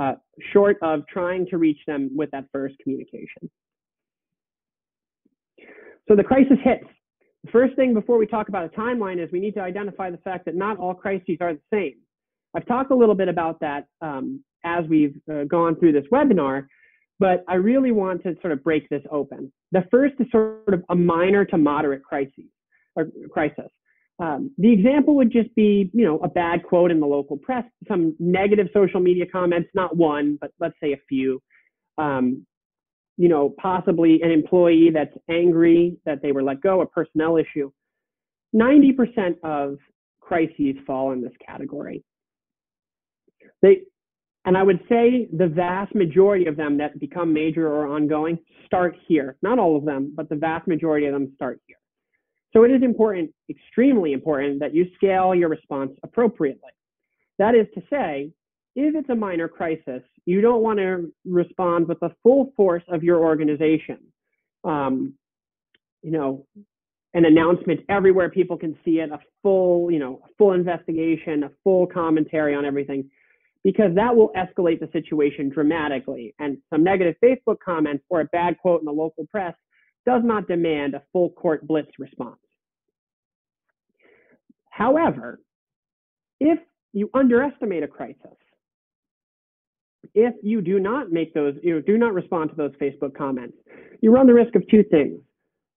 [0.00, 0.14] uh,
[0.52, 3.50] short of trying to reach them with that first communication.
[6.08, 6.84] So the crisis hits.
[7.44, 10.18] The first thing before we talk about a timeline is we need to identify the
[10.18, 11.94] fact that not all crises are the same.
[12.56, 16.66] I've talked a little bit about that um, as we've uh, gone through this webinar,
[17.24, 19.50] but I really want to sort of break this open.
[19.72, 22.44] The first is sort of a minor to moderate crisis.
[22.96, 23.70] Or crisis.
[24.18, 27.64] Um, the example would just be, you know, a bad quote in the local press,
[27.88, 31.40] some negative social media comments, not one, but let's say a few.
[31.96, 32.44] Um,
[33.16, 37.70] you know, possibly an employee that's angry that they were let go, a personnel issue.
[38.54, 39.78] 90% of
[40.20, 42.04] crises fall in this category.
[43.62, 43.78] They,
[44.44, 48.96] and I would say the vast majority of them that become major or ongoing start
[49.06, 49.36] here.
[49.42, 51.78] Not all of them, but the vast majority of them start here.
[52.52, 56.70] So it is important, extremely important, that you scale your response appropriately.
[57.38, 58.30] That is to say,
[58.76, 63.02] if it's a minor crisis, you don't want to respond with the full force of
[63.02, 63.98] your organization.
[64.62, 65.14] Um,
[66.02, 66.46] you know,
[67.14, 71.50] an announcement everywhere people can see it, a full, you know, a full investigation, a
[71.62, 73.10] full commentary on everything,
[73.64, 76.34] because that will escalate the situation dramatically.
[76.38, 79.54] And some negative Facebook comments or a bad quote in the local press
[80.06, 82.36] does not demand a full court blitz response.
[84.70, 85.40] However,
[86.40, 86.58] if
[86.92, 88.36] you underestimate a crisis,
[90.14, 93.56] if you do not make those, you know, do not respond to those Facebook comments,
[94.02, 95.18] you run the risk of two things.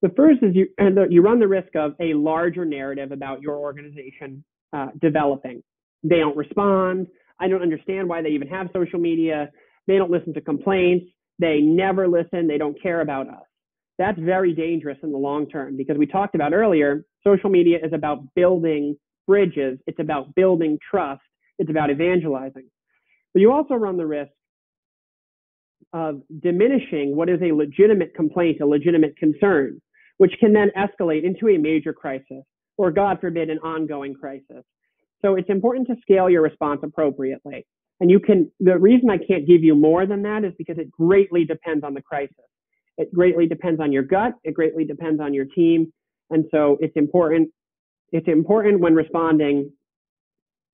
[0.02, 3.40] The first is you, and the, you run the risk of a larger narrative about
[3.40, 5.62] your organization uh, developing.
[6.04, 7.06] They don't respond.
[7.40, 9.50] I don't understand why they even have social media.
[9.86, 11.06] They don't listen to complaints.
[11.38, 12.46] They never listen.
[12.46, 13.42] They don't care about us
[13.98, 17.92] that's very dangerous in the long term because we talked about earlier, social media is
[17.92, 18.96] about building
[19.26, 21.20] bridges, it's about building trust,
[21.58, 22.68] it's about evangelizing.
[23.34, 24.30] But you also run the risk
[25.92, 29.80] of diminishing what is a legitimate complaint, a legitimate concern,
[30.18, 32.44] which can then escalate into a major crisis
[32.76, 34.64] or, God forbid, an ongoing crisis.
[35.22, 37.66] So it's important to scale your response appropriately.
[38.00, 40.90] And you can, the reason I can't give you more than that is because it
[40.90, 42.36] greatly depends on the crisis.
[42.96, 44.34] It greatly depends on your gut.
[44.44, 45.92] It greatly depends on your team.
[46.30, 47.50] And so it's important,
[48.12, 49.72] it's important when responding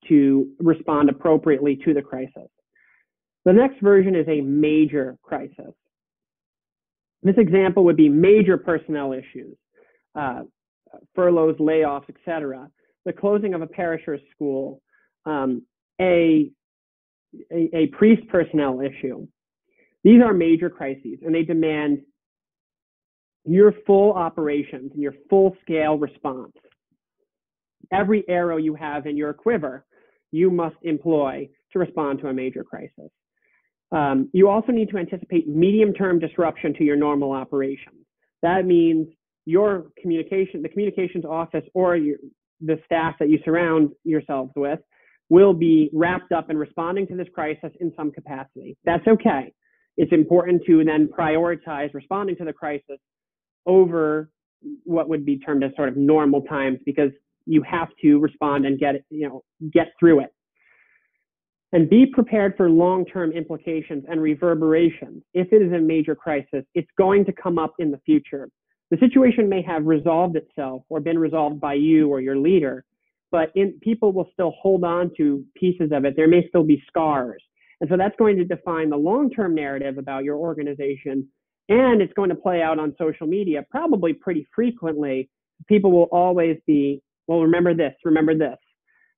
[0.08, 2.48] to respond appropriately to the crisis.
[3.44, 5.72] The next version is a major crisis.
[7.22, 9.56] This example would be major personnel issues,
[10.14, 10.42] uh,
[11.14, 12.68] furloughs, layoffs, etc.,
[13.04, 14.80] the closing of a parish or school,
[15.26, 15.62] um,
[16.00, 16.50] a,
[17.52, 19.26] a, a priest personnel issue.
[20.02, 22.00] These are major crises and they demand
[23.44, 26.52] your full operations and your full scale response.
[27.92, 29.84] Every arrow you have in your quiver,
[30.32, 33.10] you must employ to respond to a major crisis.
[33.92, 38.04] Um, you also need to anticipate medium-term disruption to your normal operations.
[38.42, 39.08] That means
[39.44, 42.16] your communication, the communications office or your,
[42.64, 44.78] the staff that you surround yourselves with
[45.28, 48.76] will be wrapped up in responding to this crisis in some capacity.
[48.84, 49.52] That's okay.
[49.96, 52.98] It's important to then prioritize responding to the crisis
[53.66, 54.30] over
[54.84, 57.10] what would be termed as sort of normal times because
[57.46, 60.30] you have to respond and get you know get through it
[61.72, 66.88] and be prepared for long-term implications and reverberations if it is a major crisis it's
[66.96, 68.48] going to come up in the future
[68.94, 72.84] the situation may have resolved itself or been resolved by you or your leader
[73.34, 76.14] but in, people will still hold on to pieces of it.
[76.14, 77.42] There may still be scars.
[77.80, 81.26] And so that's going to define the long-term narrative about your organization.
[81.68, 85.28] And it's going to play out on social media probably pretty frequently.
[85.66, 88.58] People will always be well remember this remember this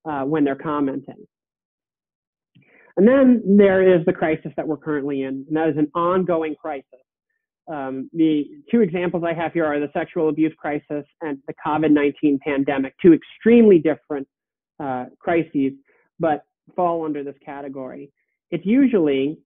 [0.09, 1.27] uh, when they're commenting.
[2.97, 5.45] And then there is the crisis that we're currently in.
[5.47, 7.06] And that is an ongoing crisis
[7.69, 12.39] um, the two examples i have here are the sexual abuse crisis and the covid-19
[12.41, 14.27] pandemic two extremely different
[14.81, 15.73] uh, crises
[16.19, 18.11] but fall under this category
[18.51, 19.39] it's usually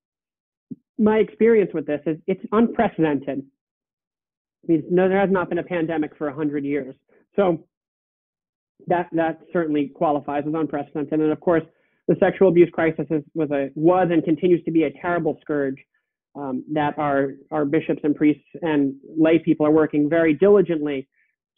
[1.00, 3.42] my experience with this is it's unprecedented.
[4.62, 6.94] I mean, no, there has not been a pandemic for 100 years.
[7.34, 7.64] So
[8.86, 11.18] that, that certainly qualifies as unprecedented.
[11.18, 11.62] And of course,
[12.06, 15.76] the sexual abuse crisis is, was, a, was and continues to be a terrible scourge
[16.34, 21.08] um, that our, our bishops and priests and lay people are working very diligently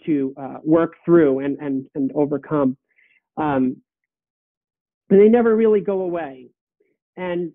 [0.06, 2.76] to uh, work through and, and, and overcome.
[3.36, 3.76] Um,
[5.10, 6.48] and they never really go away.
[7.16, 7.52] And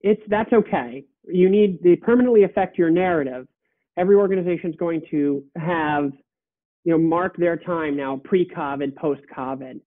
[0.00, 1.04] it's that's okay.
[1.24, 3.46] You need to permanently affect your narrative.
[3.96, 6.12] Every organization is going to have,
[6.84, 9.80] you know, mark their time now, pre-COVID, post-COVID.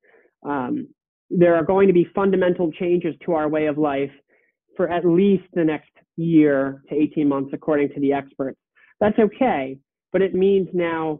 [0.45, 0.87] Um,
[1.29, 4.11] there are going to be fundamental changes to our way of life
[4.75, 8.59] for at least the next year to 18 months, according to the experts.
[8.99, 9.77] That's okay,
[10.11, 11.19] but it means now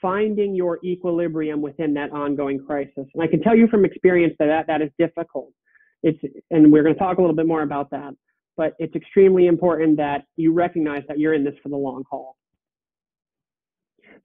[0.00, 3.06] finding your equilibrium within that ongoing crisis.
[3.14, 5.52] And I can tell you from experience that that, that is difficult.
[6.02, 6.18] It's,
[6.50, 8.14] and we're going to talk a little bit more about that
[8.56, 12.36] but it's extremely important that you recognize that you're in this for the long haul.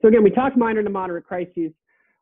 [0.02, 1.72] So again, we talked minor to moderate crises.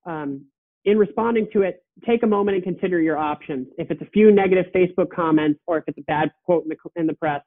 [0.06, 0.46] Um,
[0.86, 3.68] in responding to it, take a moment and consider your options.
[3.78, 7.02] If it's a few negative Facebook comments or if it's a bad quote in the,
[7.02, 7.42] in the press,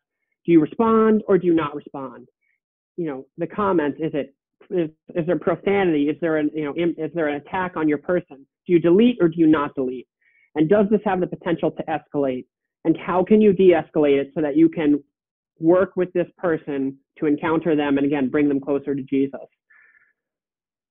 [0.47, 2.29] do you respond or do you not respond?
[2.97, 4.35] You know, the comments, is it,
[4.71, 6.09] is, is there profanity?
[6.09, 8.47] Is there an, you know, is there an attack on your person?
[8.67, 10.09] Do you delete or do you not delete?
[10.55, 12.45] And does this have the potential to escalate?
[12.85, 15.03] and how can you de-escalate it so that you can
[15.61, 19.47] work with this person to encounter them and again bring them closer to jesus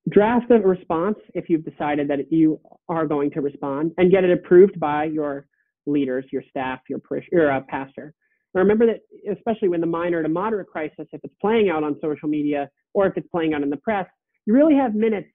[0.10, 4.32] draft a response if you've decided that you are going to respond and get it
[4.32, 5.48] approved by your
[5.86, 7.00] leaders your staff your,
[7.32, 8.14] your uh, pastor.
[8.54, 12.28] Remember that especially when the minor to moderate crisis if it's playing out on social
[12.28, 14.08] media or if it's playing out in the press
[14.46, 15.30] you really have minutes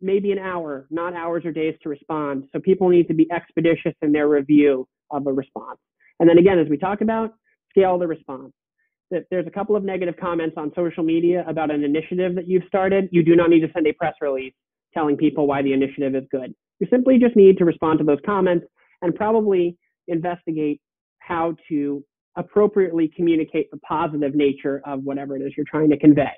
[0.00, 2.44] maybe an hour not hours or days to respond.
[2.52, 5.78] So people need to be expeditious in their review of a response.
[6.20, 7.34] And then again, as we talked about,
[7.70, 8.52] scale the response.
[9.10, 12.64] If there's a couple of negative comments on social media about an initiative that you've
[12.66, 14.52] started, you do not need to send a press release
[14.92, 16.54] telling people why the initiative is good.
[16.80, 18.66] You simply just need to respond to those comments
[19.02, 19.76] and probably
[20.08, 20.80] investigate
[21.18, 22.04] how to
[22.36, 26.30] appropriately communicate the positive nature of whatever it is you're trying to convey.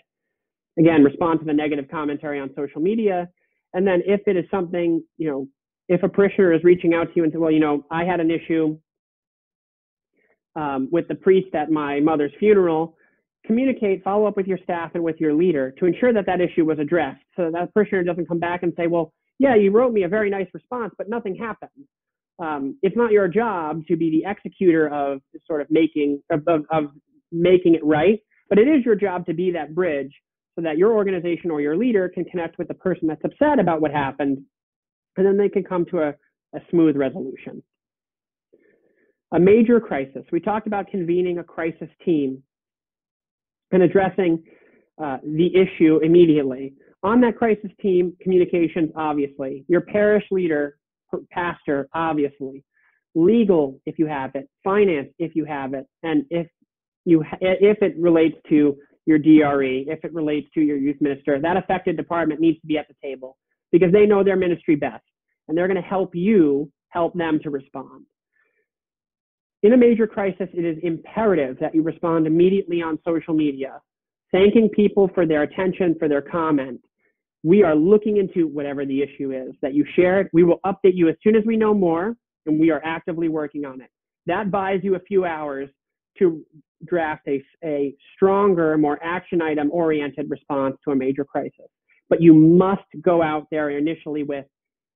[0.79, 3.29] Again, respond to the negative commentary on social media.
[3.75, 5.49] And then if it is something, you know,
[5.89, 8.21] if a parishioner is reaching out to you and say, well, you know, I had
[8.21, 8.79] an issue
[10.57, 12.96] um, with the priest at my mother's funeral,
[13.46, 16.64] communicate, follow up with your staff and with your leader to ensure that that issue
[16.64, 20.03] was addressed so that, that doesn't come back and say, well, yeah, you wrote me
[20.03, 21.70] a very nice response, but nothing happened.
[22.38, 26.64] Um, it's not your job to be the executor of sort of making of, of,
[26.70, 26.84] of
[27.32, 30.12] making it right, but it is your job to be that bridge
[30.57, 33.80] so that your organization or your leader can connect with the person that's upset about
[33.80, 34.38] what happened,
[35.16, 36.09] and then they can come to a,
[36.55, 37.62] a smooth resolution
[39.33, 40.22] a major crisis.
[40.33, 42.43] We talked about convening a crisis team
[43.72, 44.43] and addressing
[45.03, 46.74] uh, the issue immediately.
[47.03, 49.64] On that crisis team, communications, obviously.
[49.68, 50.76] Your parish leader,
[51.31, 52.64] pastor, obviously.
[53.14, 54.49] Legal, if you have it.
[54.62, 55.87] Finance, if you have it.
[56.03, 56.47] And if
[57.05, 58.76] you, if it relates to
[59.07, 62.76] your DRE, if it relates to your youth minister, that affected department needs to be
[62.76, 63.37] at the table
[63.72, 65.03] because they know their ministry best
[65.49, 68.05] and they're going to help you help them to respond.
[69.63, 73.81] In a major crisis, it is imperative that you respond immediately on social media,
[74.33, 76.81] thanking people for their attention, for their comment.
[77.43, 80.29] We are looking into whatever the issue is that you shared.
[80.33, 83.65] We will update you as soon as we know more, and we are actively working
[83.65, 83.91] on it.
[84.27, 85.69] That buys you a few hours
[86.19, 86.43] to
[86.87, 91.69] draft a, a stronger, more action item oriented response to a major crisis.
[92.09, 94.47] But you must go out there initially with,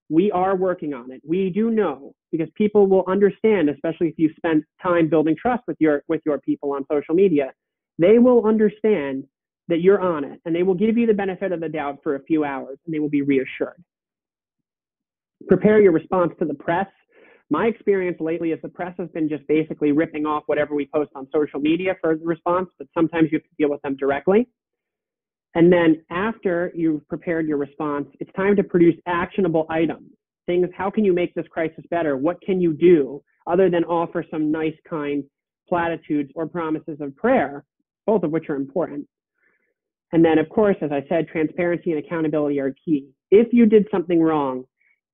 [0.09, 1.20] we are working on it.
[1.26, 5.76] We do know because people will understand, especially if you spend time building trust with
[5.80, 7.52] your with your people on social media,
[7.98, 9.24] they will understand
[9.68, 12.16] that you're on it and they will give you the benefit of the doubt for
[12.16, 13.82] a few hours and they will be reassured.
[15.48, 16.86] Prepare your response to the press
[17.50, 21.11] my experience lately is the press has been just basically ripping off whatever we post
[21.14, 24.48] on social media for the response, but sometimes you have to deal with them directly.
[25.55, 30.11] And then after you've prepared your response, it's time to produce actionable items.
[30.46, 32.16] Things, how can you make this crisis better?
[32.16, 35.24] What can you do other than offer some nice, kind
[35.68, 37.64] platitudes or promises of prayer,
[38.07, 39.07] both of which are important.
[40.12, 43.09] And then, of course, as I said, transparency and accountability are key.
[43.30, 44.64] If you did something wrong,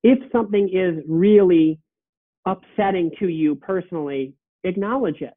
[0.03, 1.79] if something is really
[2.47, 4.35] upsetting to you personally,
[4.65, 5.35] acknowledge it.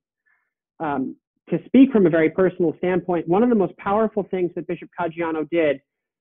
[0.79, 1.15] Um,
[1.49, 4.89] to speak from a very personal standpoint, one of the most powerful things that Bishop
[4.99, 5.79] Caggiano did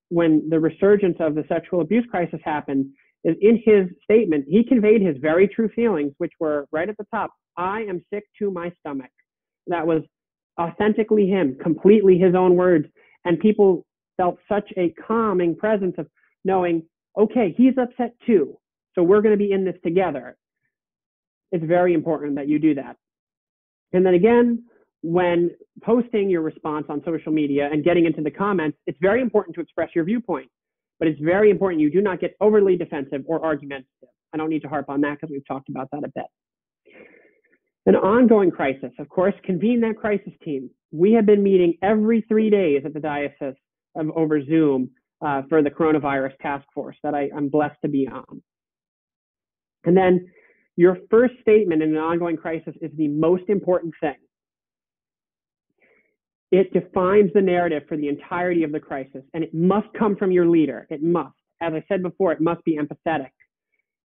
[0.08, 2.86] when the resurgence of the sexual abuse crisis happened
[3.24, 7.06] is in his statement, he conveyed his very true feelings, which were right at the
[7.10, 9.10] top I am sick to my stomach.
[9.68, 10.02] That was
[10.60, 12.86] authentically him, completely his own words.
[13.24, 16.08] And people felt such a calming presence of
[16.44, 16.82] knowing,
[17.16, 18.58] okay, he's upset too.
[18.94, 20.36] So we're going to be in this together
[21.52, 22.96] it's very important that you do that.
[23.92, 24.64] And then again,
[25.02, 25.50] when
[25.82, 29.60] posting your response on social media and getting into the comments, it's very important to
[29.60, 30.48] express your viewpoint.
[30.98, 34.08] But it's very important you do not get overly defensive or argumentative.
[34.32, 36.26] I don't need to harp on that because we've talked about that a bit.
[37.86, 40.70] An ongoing crisis, of course, convene that crisis team.
[40.92, 43.56] We have been meeting every three days at the diocese
[43.96, 44.90] of, over Zoom
[45.20, 48.40] uh, for the coronavirus task force that I, I'm blessed to be on.
[49.84, 50.30] And then
[50.76, 54.14] your first statement in an ongoing crisis is the most important thing.
[56.52, 60.30] It defines the narrative for the entirety of the crisis, and it must come from
[60.30, 60.86] your leader.
[60.90, 61.34] It must.
[61.62, 63.30] As I said before, it must be empathetic.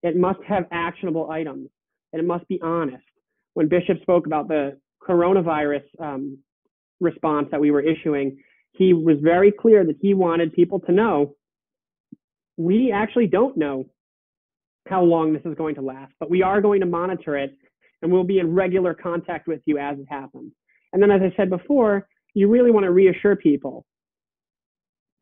[0.05, 1.69] It must have actionable items,
[2.13, 3.03] and it must be honest.
[3.55, 6.39] When Bishop spoke about the coronavirus um,
[7.01, 8.39] response that we were issuing,
[8.73, 11.35] he was very clear that he wanted people to know
[12.57, 13.87] we actually don't know
[14.87, 17.57] how long this is going to last, but we are going to monitor it
[18.03, 20.53] and we'll be in regular contact with you as it happens.
[20.93, 22.07] And then, as I said before,
[22.37, 23.85] you really want to reassure people.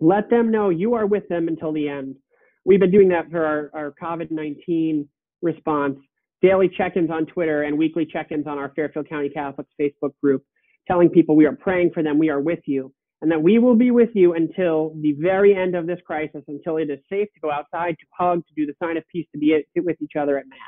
[0.00, 2.16] Let them know you are with them until the end.
[2.64, 5.08] We've been doing that for our, our COVID 19
[5.40, 5.98] response,
[6.42, 10.12] daily check ins on Twitter and weekly check ins on our Fairfield County Catholics Facebook
[10.22, 10.42] group,
[10.88, 12.92] telling people we are praying for them, we are with you
[13.24, 16.76] and that we will be with you until the very end of this crisis, until
[16.76, 19.38] it is safe to go outside, to hug, to do the sign of peace, to
[19.38, 20.58] be with each other at Mass.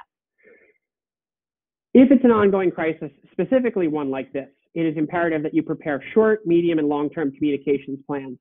[1.92, 6.04] If it's an ongoing crisis, specifically one like this, it is imperative that you prepare
[6.12, 8.38] short, medium, and long term communications plans.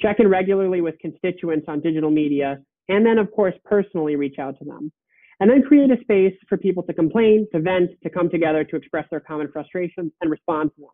[0.00, 2.58] Check in regularly with constituents on digital media,
[2.88, 4.92] and then, of course, personally reach out to them.
[5.40, 8.76] And then create a space for people to complain, to vent, to come together to
[8.76, 10.90] express their common frustrations and respond to them.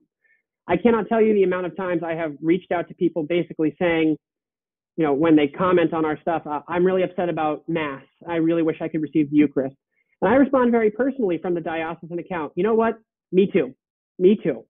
[0.66, 3.76] I cannot tell you the amount of times I have reached out to people basically
[3.78, 4.16] saying,
[4.97, 8.03] you know, when they comment on our stuff, uh, I'm really upset about Mass.
[8.26, 9.76] I really wish I could receive the Eucharist.
[10.22, 12.53] And I respond very personally from the diocesan account.
[12.57, 12.95] You know what?
[13.31, 13.74] Me too.
[14.18, 14.64] Me too.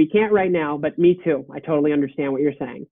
[0.00, 1.44] We can't right now, but me too.
[1.52, 2.86] I totally understand what you're saying.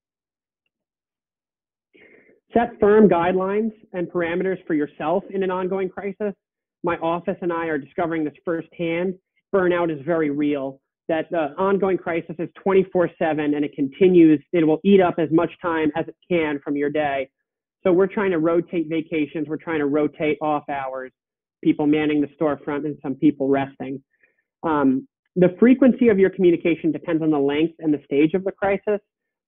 [2.53, 6.35] Set firm guidelines and parameters for yourself in an ongoing crisis.
[6.85, 9.15] My office and I are discovering this firsthand.
[9.55, 14.39] Burnout is very real that the ongoing crisis is 24 7 and it continues.
[14.53, 17.31] It will eat up as much time as it can from your day.
[17.85, 19.49] So we're trying to rotate vacations.
[19.49, 21.11] We're trying to rotate off hours,
[21.65, 24.05] people manning the storefront and some people resting.
[24.63, 25.09] Um,
[25.39, 29.01] the frequency of your communication depends on the length and the stage of the crisis.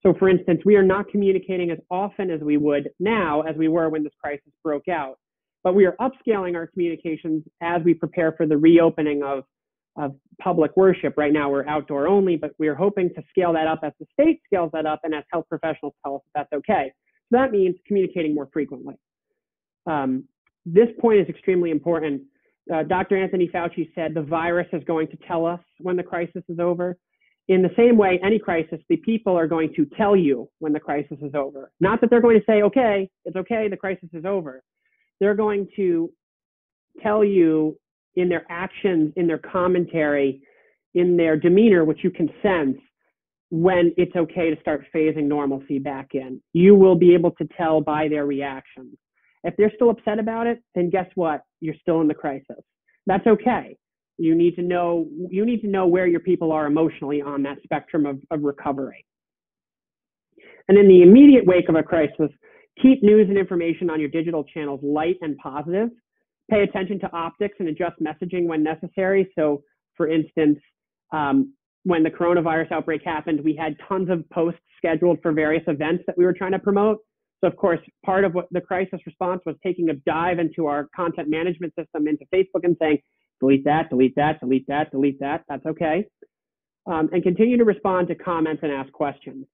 [0.05, 3.67] So, for instance, we are not communicating as often as we would now as we
[3.67, 5.19] were when this crisis broke out.
[5.65, 9.43] But we are upscaling our communications as we prepare for the reopening of
[9.97, 11.15] of public worship.
[11.17, 14.41] Right now we're outdoor only, but we're hoping to scale that up as the state
[14.47, 16.93] scales that up and as health professionals tell us that that's okay.
[17.29, 18.95] So that means communicating more frequently.
[19.87, 20.25] Um,
[20.65, 22.23] this point is extremely important.
[22.73, 23.17] Uh, Dr.
[23.17, 26.97] Anthony Fauci said the virus is going to tell us when the crisis is over.
[27.49, 30.79] in the same way, any crisis, the people are going to tell you when the
[30.79, 31.73] crisis is over.
[31.81, 34.63] Not that they're going to say, okay, it's okay, the crisis is over.
[35.19, 36.13] They're going to
[37.03, 37.77] tell you
[38.15, 40.43] in their actions, in their commentary,
[40.95, 42.79] in their demeanor, which you can sense,
[43.51, 46.41] when it's okay to start phasing normalcy back in.
[46.53, 48.97] You will be able to tell by their reactions.
[49.45, 51.43] If they're still upset about it, then guess what?
[51.61, 52.63] You're still in the crisis.
[53.07, 53.77] That's okay.
[54.19, 57.59] You need to know you need to know where your people are emotionally on that
[57.63, 59.05] spectrum of, of recovery.
[60.69, 62.31] And in the immediate wake of a crisis,
[62.81, 65.89] keep news and information on your digital channels light and positive.
[66.51, 69.31] Pay attention to optics and adjust messaging when necessary.
[69.37, 69.63] So,
[69.97, 70.59] for instance,
[71.13, 76.05] um, when the coronavirus outbreak happened, we had tons of posts scheduled for various events
[76.07, 76.99] that we were trying to promote.
[77.41, 80.89] So, of course, part of what the crisis response was taking a dive into our
[80.95, 82.99] content management system into Facebook and saying,
[83.41, 85.45] delete that, delete that, delete that, delete that.
[85.49, 86.07] That's okay.
[86.87, 89.47] Um, and continue to respond to comments and ask questions.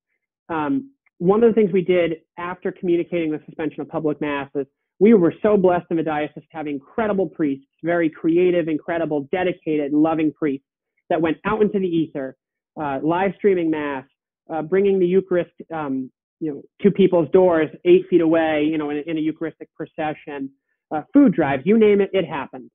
[0.49, 4.67] Um, one of the things we did after communicating the suspension of public masses,
[4.99, 9.93] we were so blessed in the diocese to have incredible priests, very creative, incredible, dedicated,
[9.93, 10.67] loving priests
[11.11, 12.37] that went out into the ether,
[12.81, 14.05] uh, live streaming mass,
[14.53, 16.11] uh, bringing the Eucharist, um,
[16.41, 20.51] you know, to people's doors, eight feet away, you know, in, in a Eucharistic procession,
[20.95, 22.71] uh, food drives, you name it, it happened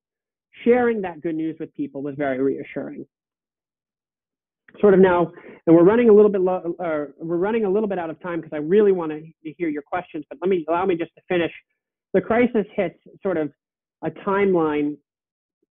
[0.64, 3.06] sharing that good news with people was very reassuring.
[4.80, 5.30] Sort of now,
[5.66, 8.20] and we're running a little bit low, uh, we're running a little bit out of
[8.22, 10.24] time because I really want to hear your questions.
[10.28, 11.52] But let me allow me just to finish.
[12.14, 13.50] The crisis hits sort of
[14.02, 14.96] a timeline.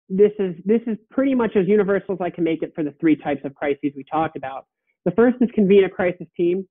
[0.09, 2.93] This is this is pretty much as universal as I can make it for the
[2.99, 4.65] three types of crises we talked about.
[5.05, 6.67] The first is convene a crisis team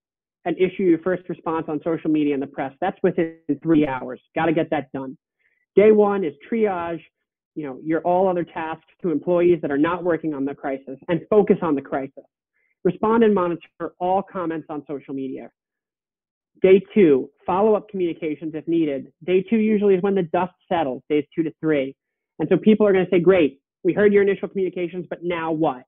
[0.47, 2.73] and issue your first response on social media and the press.
[2.81, 4.21] That's within three hours.
[4.35, 5.19] Got to get that done.
[5.75, 7.03] Day one is triage
[7.57, 10.99] you know, your all other tasks to employees that are not working on the crisis
[11.09, 12.25] and focus on the crisis.
[12.85, 15.51] Respond and monitor all comments on social media.
[16.63, 19.11] Day two, follow up communications if needed.
[19.25, 21.97] Day two usually is when the dust settles, days two to three.
[22.39, 25.51] And so people are going to say, great, we heard your initial communications, but now
[25.51, 25.83] what?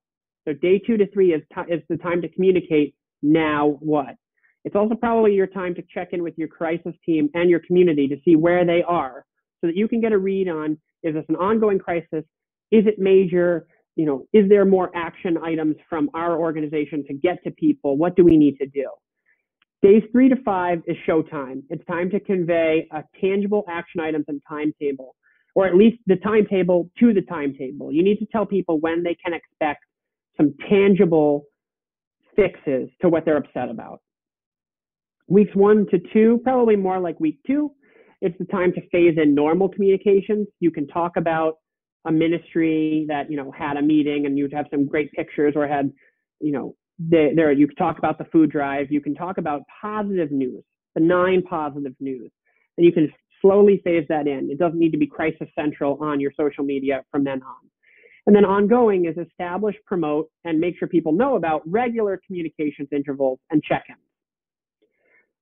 [0.46, 4.16] So day two to three is, is the time to communicate now what?
[4.64, 8.09] It's also probably your time to check in with your crisis team and your community
[8.09, 9.24] to see where they are
[9.61, 12.24] so that you can get a read on is this an ongoing crisis?
[12.70, 13.66] Is it major?
[13.96, 17.96] You know, is there more action items from our organization to get to people?
[17.96, 18.88] What do we need to do?
[19.80, 21.62] Days three to five is showtime.
[21.70, 25.14] It's time to convey a tangible action items and timetable,
[25.54, 27.92] or at least the timetable to the timetable.
[27.92, 29.84] You need to tell people when they can expect
[30.36, 31.44] some tangible
[32.34, 34.00] fixes to what they're upset about.
[35.29, 37.72] Weeks one to two, probably more like week two,
[38.20, 40.49] it's the time to phase in normal communications.
[40.61, 41.55] You can talk about
[42.07, 45.68] a ministry that you know had a meeting and you'd have some great pictures or
[45.68, 45.93] had
[46.41, 48.91] you know they, there you could talk about the food drive.
[48.91, 50.64] You can talk about positive news
[50.99, 52.31] benign positive news.
[52.76, 53.11] And you can
[53.41, 54.51] slowly phase that in.
[54.51, 57.70] It doesn't need to be crisis central on your social media from then on.
[58.26, 63.39] And then ongoing is establish promote and make sure people know about regular communications intervals
[63.51, 63.99] and check-ins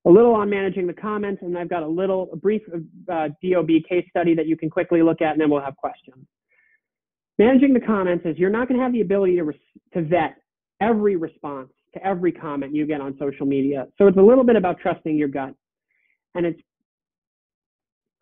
[0.07, 2.63] a little on managing the comments, and I've got a little a brief
[3.11, 6.25] uh, DOB case study that you can quickly look at, and then we'll have questions.
[7.39, 9.53] Managing the comments is you're not going to have the ability to,
[9.95, 10.37] to vet
[10.81, 13.87] every response to every comment you get on social media.
[13.99, 15.55] So it's a little bit about trusting your gut.
[16.35, 16.61] And it's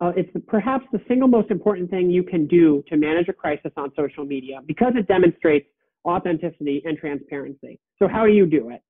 [0.01, 3.71] uh, it's perhaps the single most important thing you can do to manage a crisis
[3.77, 5.67] on social media because it demonstrates
[6.05, 7.79] authenticity and transparency.
[7.97, 8.81] So how do you do it?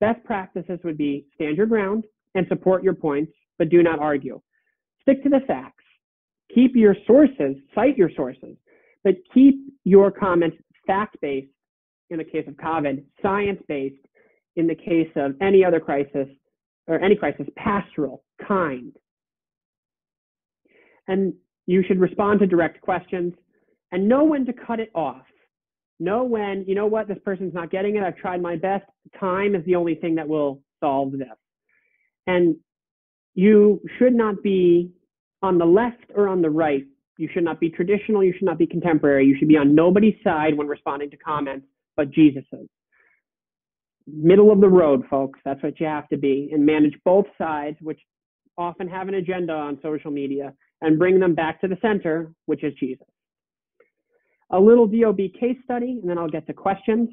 [0.00, 4.40] Best practices would be stand your ground and support your points, but do not argue.
[5.02, 5.84] Stick to the facts.
[6.54, 8.56] Keep your sources, cite your sources,
[9.04, 11.52] but keep your comments fact based
[12.10, 14.04] in the case of COVID, science based
[14.56, 16.26] in the case of any other crisis
[16.88, 18.92] or any crisis, pastoral, kind.
[21.06, 21.34] And
[21.66, 23.32] you should respond to direct questions
[23.92, 25.22] and know when to cut it off
[26.00, 28.02] know when, you know what, this person's not getting it.
[28.02, 28.84] I've tried my best.
[29.18, 31.28] Time is the only thing that will solve this.
[32.26, 32.56] And
[33.34, 34.90] you should not be
[35.42, 36.84] on the left or on the right.
[37.18, 38.24] You should not be traditional.
[38.24, 39.26] You should not be contemporary.
[39.26, 42.68] You should be on nobody's side when responding to comments but Jesus's.
[44.06, 45.38] Middle of the road, folks.
[45.44, 48.00] That's what you have to be and manage both sides, which
[48.56, 52.64] often have an agenda on social media, and bring them back to the center, which
[52.64, 53.06] is Jesus
[54.50, 57.08] a little DOB case study, and then I'll get to questions.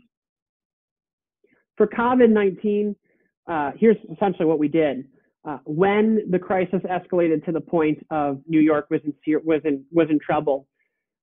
[1.77, 2.95] For COVID-19,
[3.47, 5.05] uh, here's essentially what we did.
[5.47, 9.13] Uh, when the crisis escalated to the point of New York was in,
[9.45, 10.67] was in, was in trouble,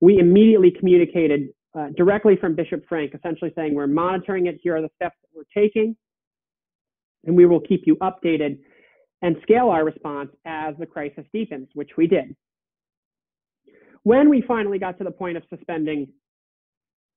[0.01, 1.49] we immediately communicated
[1.79, 4.59] uh, directly from Bishop Frank, essentially saying we're monitoring it.
[4.63, 5.97] Here are the steps that we're taking,
[7.25, 8.59] and we will keep you updated
[9.23, 12.37] and scale our response as the crisis deepens, which we did.
[14.05, 16.07] When we finally got to the point of suspending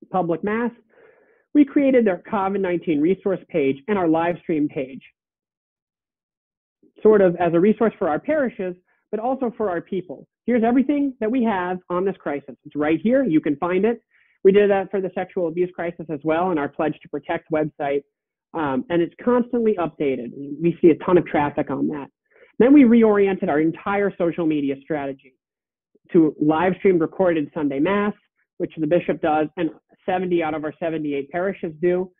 [0.09, 0.71] public mass,
[1.53, 5.01] we created their COVID-19 resource page and our live stream page,
[7.03, 8.73] sort of as a resource for our parishes,
[9.11, 10.27] but also for our people.
[10.45, 12.55] Here's everything that we have on this crisis.
[12.65, 13.23] It's right here.
[13.23, 14.01] You can find it.
[14.45, 17.51] We did that for the sexual abuse crisis as well in our Pledge to Protect
[17.51, 18.03] website.
[18.53, 20.31] Um, and it's constantly updated.
[20.35, 22.07] We see a ton of traffic on that.
[22.59, 25.33] Then we reoriented our entire social media strategy
[26.13, 28.13] to live stream recorded Sunday Mass,
[28.57, 29.69] which the bishop does, and
[30.05, 32.11] 70 out of our 78 parishes do,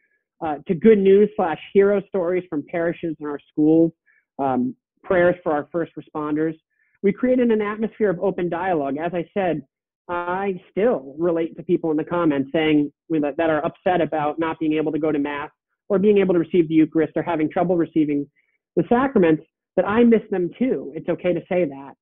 [0.42, 3.92] uh, to good news slash hero stories from parishes and our schools,
[4.40, 6.54] um, prayers for our first responders.
[7.02, 8.98] We created an atmosphere of open dialogue.
[8.98, 9.62] As I said,
[10.10, 14.74] I still relate to people in the comments saying that are upset about not being
[14.74, 15.50] able to go to Mass
[15.90, 18.26] or being able to receive the Eucharist or having trouble receiving
[18.76, 19.44] the sacraments,
[19.76, 20.92] that I miss them too.
[20.96, 21.94] It's okay to say that.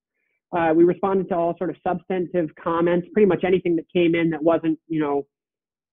[0.51, 4.29] Uh, we responded to all sort of substantive comments, pretty much anything that came in
[4.29, 5.25] that wasn't, you know,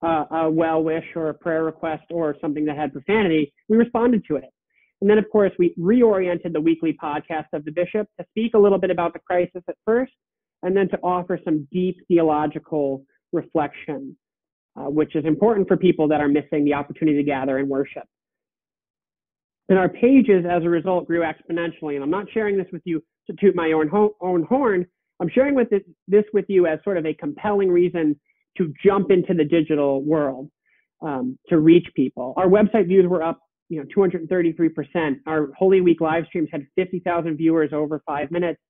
[0.03, 3.53] uh, a well wish or a prayer request or something that had profanity.
[3.69, 4.51] We responded to it.
[5.01, 8.59] And then, of course, we reoriented the weekly podcast of the bishop to speak a
[8.59, 10.13] little bit about the crisis at first,
[10.63, 14.17] and then to offer some deep theological reflection,
[14.77, 18.05] uh, which is important for people that are missing the opportunity to gather and worship.
[19.69, 21.95] And our pages, as a result, grew exponentially.
[21.95, 24.87] And I'm not sharing this with you to toot my own, ho- own horn.
[25.21, 28.19] I'm sharing with this, this with you as sort of a compelling reason
[28.59, 30.51] to jump into the digital world
[31.03, 32.35] um, to reach people.
[32.37, 35.17] Our website views were up, you know, 233%.
[35.27, 38.61] Our Holy Week live streams had 50,000 viewers over five minutes.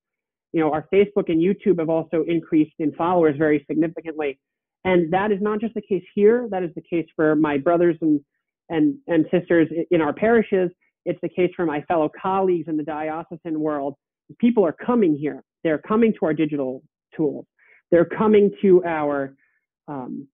[0.52, 4.38] You know, our Facebook and YouTube have also increased in followers very significantly.
[4.84, 6.48] And that is not just the case here.
[6.50, 8.20] That is the case for my brothers and
[8.68, 10.70] and and sisters in our parishes.
[11.04, 13.94] It's the case for my fellow colleagues in the diocesan world.
[14.38, 15.42] People are coming here.
[15.64, 16.82] They're coming to our digital
[17.16, 17.46] tools.
[17.90, 19.34] They're coming to our
[19.88, 20.26] um,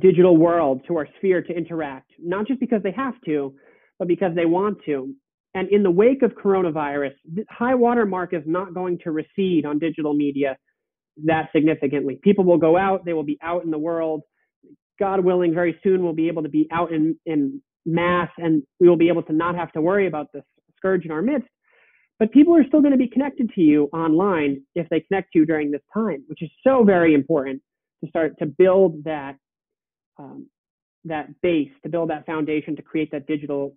[0.00, 3.54] digital world, to our sphere to interact, not just because they have to,
[3.98, 5.14] but because they want to.
[5.54, 7.12] And in the wake of coronavirus,
[7.50, 10.56] high water mark is not going to recede on digital media
[11.24, 12.18] that significantly.
[12.22, 14.22] People will go out, they will be out in the world.
[14.98, 18.88] God willing, very soon we'll be able to be out in, in mass and we
[18.88, 20.44] will be able to not have to worry about this
[20.76, 21.48] scourge in our midst.
[22.20, 25.38] But people are still going to be connected to you online if they connect to
[25.38, 27.62] you during this time, which is so very important
[28.04, 29.36] to start to build that
[30.18, 30.46] um,
[31.06, 33.74] that base, to build that foundation, to create that digital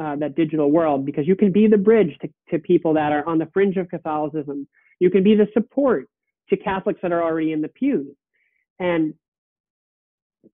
[0.00, 1.04] uh, that digital world.
[1.04, 3.88] Because you can be the bridge to, to people that are on the fringe of
[3.90, 4.68] Catholicism.
[5.00, 6.08] You can be the support
[6.50, 8.14] to Catholics that are already in the pews.
[8.78, 9.14] And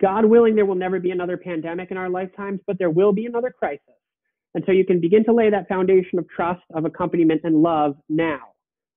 [0.01, 3.27] God willing, there will never be another pandemic in our lifetimes, but there will be
[3.27, 3.83] another crisis.
[4.57, 7.95] And so you can begin to lay that foundation of trust, of accompaniment, and love
[8.09, 8.41] now.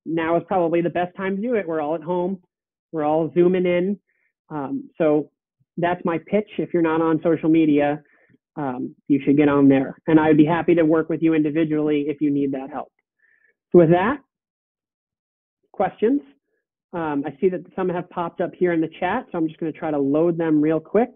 [0.05, 1.67] Now is probably the best time to do it.
[1.67, 2.41] We're all at home,
[2.93, 3.99] we're all zooming in.
[4.49, 5.29] Um, so
[5.75, 6.49] that's my pitch.
[6.59, 8.01] If you're not on social media,
[8.55, 9.97] um, you should get on there.
[10.07, 12.87] And I'd be happy to work with you individually if you need that help.
[13.73, 14.19] So with that,
[15.73, 16.21] questions?
[16.93, 19.59] Um, I see that some have popped up here in the chat, so I'm just
[19.59, 21.11] going to try to load them real quick.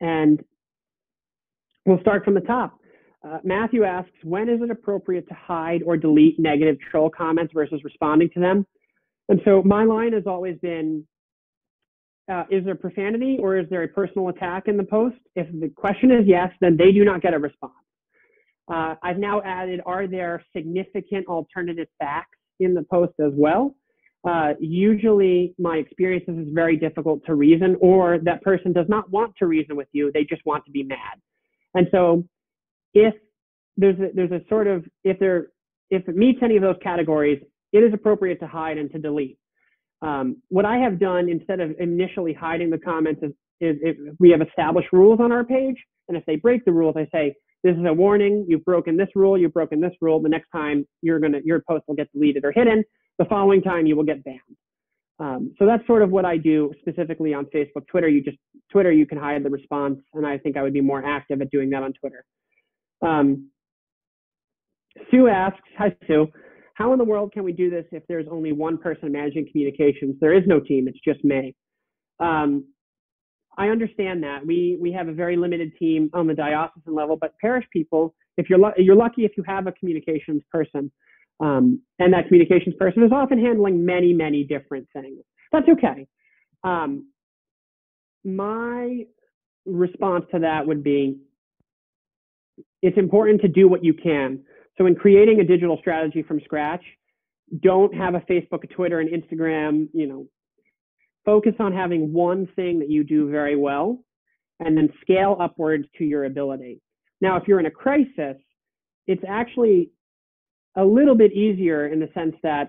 [0.00, 0.42] And
[1.84, 2.77] we'll start from the top.
[3.26, 7.82] Uh, Matthew asks, when is it appropriate to hide or delete negative troll comments versus
[7.84, 8.66] responding to them?
[9.28, 11.06] And so my line has always been,
[12.30, 15.16] uh, is there profanity or is there a personal attack in the post?
[15.34, 17.72] If the question is yes, then they do not get a response.
[18.72, 23.74] Uh, I've now added, are there significant alternative facts in the post as well?
[24.28, 29.10] uh, usually my experience is it's very difficult to reason, or that person does not
[29.10, 31.20] want to reason with you; they just want to be mad.
[31.74, 32.24] And so,
[32.94, 33.14] if
[33.76, 35.48] there's a, there's a sort of if there
[35.90, 39.38] if it meets any of those categories, it is appropriate to hide and to delete.
[40.02, 43.30] Um, what I have done instead of initially hiding the comments is,
[43.60, 45.76] is if we have established rules on our page,
[46.08, 47.34] and if they break the rules, I say,
[47.64, 50.86] this is a warning, you've broken this rule, you've broken this rule, the next time
[51.02, 52.84] you're gonna, your post will get deleted or hidden,
[53.18, 54.38] the following time you will get banned.
[55.18, 57.88] Um, so that's sort of what I do specifically on Facebook.
[57.90, 58.38] Twitter, you just
[58.70, 61.50] Twitter, you can hide the response, and I think I would be more active at
[61.50, 62.24] doing that on Twitter.
[63.02, 63.50] Um,
[65.10, 66.28] Sue asks, "Hi Sue,
[66.74, 70.16] how in the world can we do this if there's only one person managing communications?
[70.20, 71.54] There is no team; it's just me."
[72.20, 72.64] Um,
[73.56, 77.34] I understand that we we have a very limited team on the diocesan level, but
[77.40, 80.90] parish people, if you're you're lucky if you have a communications person.
[81.40, 85.22] Um, and that communications person is often handling many, many different things.
[85.52, 86.08] That's okay.
[86.64, 87.10] Um,
[88.24, 89.04] my
[89.64, 91.20] response to that would be
[92.82, 94.42] it's important to do what you can.
[94.76, 96.82] So in creating a digital strategy from scratch,
[97.62, 100.26] don't have a Facebook, a Twitter, and Instagram, you know,
[101.24, 103.98] focus on having one thing that you do very well
[104.60, 106.80] and then scale upwards to your ability.
[107.20, 108.36] Now, if you're in a crisis,
[109.06, 109.90] it's actually
[110.76, 112.68] a little bit easier in the sense that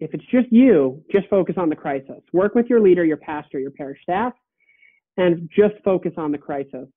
[0.00, 2.20] if it's just you, just focus on the crisis.
[2.32, 4.32] Work with your leader, your pastor, your parish staff,
[5.16, 6.88] and just focus on the crisis.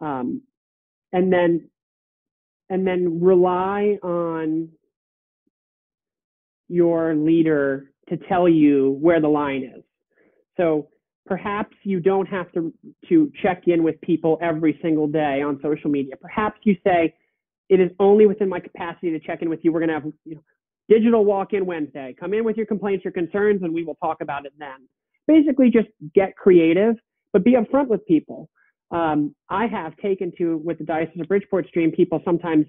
[0.00, 0.42] Um,
[1.12, 1.68] and then
[2.70, 4.68] and then rely on
[6.68, 9.82] your leader to tell you where the line is.
[10.56, 10.88] So
[11.26, 12.72] perhaps you don't have to,
[13.08, 16.16] to check in with people every single day on social media.
[16.20, 17.14] Perhaps you say,
[17.68, 19.72] it is only within my capacity to check in with you.
[19.72, 20.42] We're going to have you know,
[20.88, 22.14] digital walk-in Wednesday.
[22.18, 24.88] Come in with your complaints, your concerns, and we will talk about it then.
[25.26, 26.94] Basically, just get creative,
[27.32, 28.48] but be upfront with people.
[28.90, 31.92] Um, I have taken to with the Diocese of Bridgeport stream.
[31.92, 32.66] People sometimes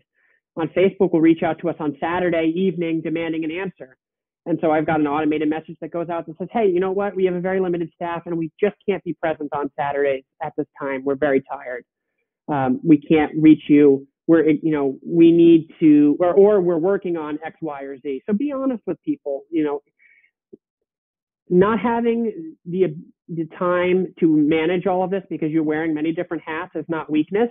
[0.58, 3.98] on Facebook will reach out to us on Saturday evening demanding an answer.
[4.46, 6.92] And so I've got an automated message that goes out that says, hey, you know
[6.92, 7.16] what?
[7.16, 10.54] We have a very limited staff and we just can't be present on Saturdays at
[10.58, 11.04] this time.
[11.06, 11.86] We're very tired.
[12.48, 14.08] Um, we can't reach you.
[14.28, 18.24] We're, you know, we need to, or, or we're working on X, Y, or Z.
[18.28, 19.82] So be honest with people, you know,
[21.50, 22.96] not having the,
[23.28, 27.12] the time to manage all of this because you're wearing many different hats is not
[27.12, 27.50] weakness.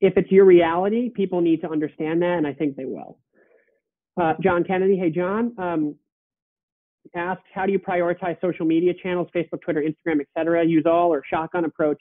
[0.00, 3.18] If it's your reality, people need to understand that, and I think they will.
[4.20, 5.96] Uh, John Kennedy, hey John, um,
[7.14, 10.64] asked how do you prioritize social media channels, Facebook, Twitter, Instagram, etc.
[10.66, 12.00] Use all or shotgun approach.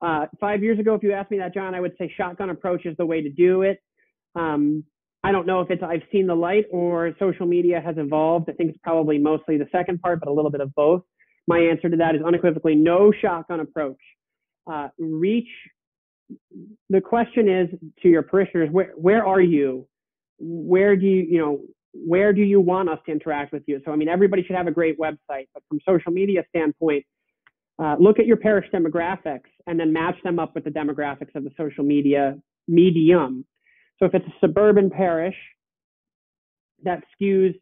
[0.00, 2.84] Uh, five years ago, if you asked me that, John, I would say shotgun approach
[2.84, 3.82] is the way to do it.
[4.34, 4.84] Um,
[5.24, 8.48] I don't know if it's I've seen the light or social media has evolved.
[8.50, 11.02] I think it's probably mostly the second part, but a little bit of both.
[11.46, 13.98] My answer to that is unequivocally no shotgun approach.
[14.70, 15.48] Uh, reach.
[16.88, 17.68] The question is
[18.02, 19.86] to your parishioners, where where are you?
[20.38, 21.60] where do you, you know,
[21.92, 23.80] where do you want us to interact with you?
[23.84, 27.04] So, I mean, everybody should have a great website, but from social media standpoint,
[27.78, 31.44] uh, look at your parish demographics and then match them up with the demographics of
[31.44, 32.36] the social media
[32.68, 33.44] medium.
[33.98, 35.36] So if it's a suburban parish
[36.82, 37.54] that skews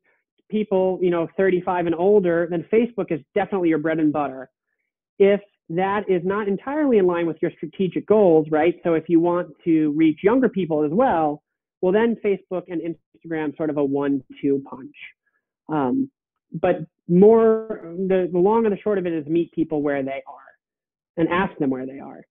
[0.51, 4.51] people, you know, 35 and older, then Facebook is definitely your bread and butter.
[5.19, 8.75] If that is not entirely in line with your strategic goals, right?
[8.85, 11.43] So if you want to reach younger people as well,
[11.81, 14.95] well, then Facebook and Instagram sort of a one-two punch.
[15.69, 16.11] Um,
[16.61, 20.23] but more, the, the long and the short of it is meet people where they
[20.27, 22.23] are and ask them where they are.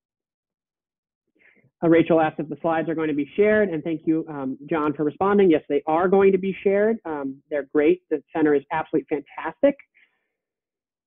[1.84, 4.58] Uh, Rachel asked if the slides are going to be shared, and thank you, um,
[4.70, 5.50] John, for responding.
[5.50, 6.98] Yes, they are going to be shared.
[7.06, 8.04] Um, they're great.
[8.10, 9.76] The center is absolutely fantastic.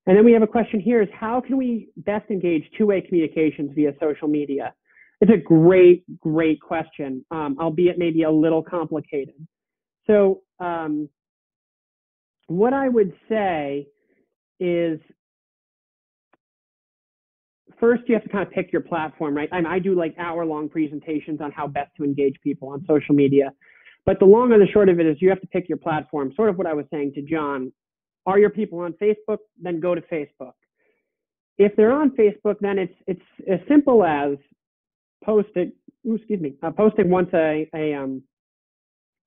[0.06, 3.70] And then we have a question here is how can we best engage two-way communications
[3.74, 4.74] via social media?
[5.20, 9.34] It's a great, great question, um, albeit maybe a little complicated.
[10.06, 11.08] So, um,
[12.46, 13.86] what I would say
[14.60, 15.00] is
[17.84, 19.48] first you have to kind of pick your platform, right?
[19.52, 22.82] I, mean, I do like hour long presentations on how best to engage people on
[22.88, 23.52] social media.
[24.06, 26.32] But the long and the short of it is you have to pick your platform.
[26.34, 27.70] Sort of what I was saying to John.
[28.24, 29.38] Are your people on Facebook?
[29.60, 30.54] Then go to Facebook.
[31.58, 33.20] If they're on Facebook, then it's it's
[33.50, 34.38] as simple as
[35.22, 35.72] posting,
[36.08, 38.22] ooh, excuse me, uh, posting once a, a, um,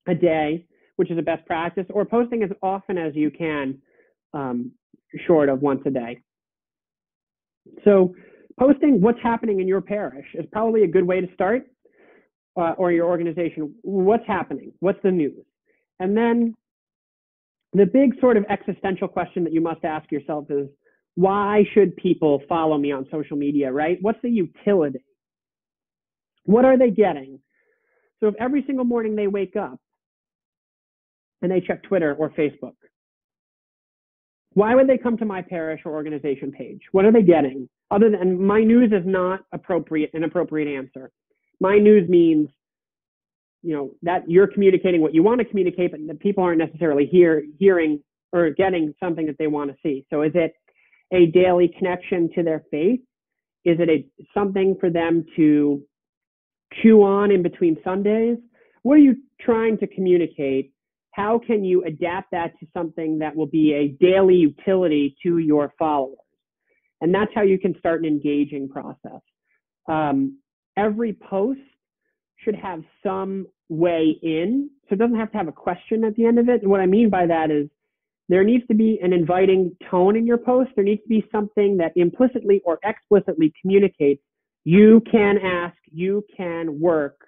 [0.07, 3.79] a day, which is a best practice, or posting as often as you can,
[4.33, 4.71] um,
[5.27, 6.19] short of once a day.
[7.85, 8.15] So
[8.59, 11.67] posting what's happening in your parish is probably a good way to start,
[12.57, 13.73] uh, or your organization.
[13.83, 14.73] What's happening?
[14.79, 15.45] What's the news?
[15.99, 16.55] And then
[17.73, 20.67] the big sort of existential question that you must ask yourself is,
[21.15, 23.97] why should people follow me on social media, right?
[24.01, 25.03] What's the utility?
[26.45, 27.39] What are they getting?
[28.19, 29.79] So if every single morning they wake up
[31.41, 32.75] and they check Twitter or Facebook,
[34.53, 36.81] why would they come to my parish or organization page?
[36.91, 37.69] What are they getting?
[37.89, 41.11] Other than my news is not appropriate, an appropriate answer.
[41.59, 42.49] My news means,
[43.63, 47.05] you know, that you're communicating what you want to communicate, but the people aren't necessarily
[47.05, 50.05] hear, hearing or getting something that they want to see.
[50.09, 50.53] So is it
[51.13, 52.99] a daily connection to their faith?
[53.63, 55.81] Is it a something for them to
[56.81, 58.37] chew on in between Sundays?
[58.83, 60.71] What are you trying to communicate?
[61.11, 65.73] How can you adapt that to something that will be a daily utility to your
[65.79, 66.17] followers?
[67.01, 69.21] And that's how you can start an engaging process.
[69.87, 70.39] Um,
[70.75, 71.59] every post
[72.43, 74.69] should have some way in.
[74.87, 76.61] So it doesn't have to have a question at the end of it.
[76.61, 77.67] And what I mean by that is
[78.29, 80.71] there needs to be an inviting tone in your post.
[80.75, 84.21] There needs to be something that implicitly or explicitly communicates
[84.67, 87.21] you can ask, you can work,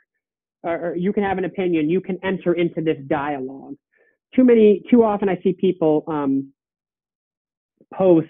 [0.62, 3.76] or you can have an opinion, you can enter into this dialogue.
[4.36, 6.52] Too many, too often I see people um,
[7.94, 8.28] post,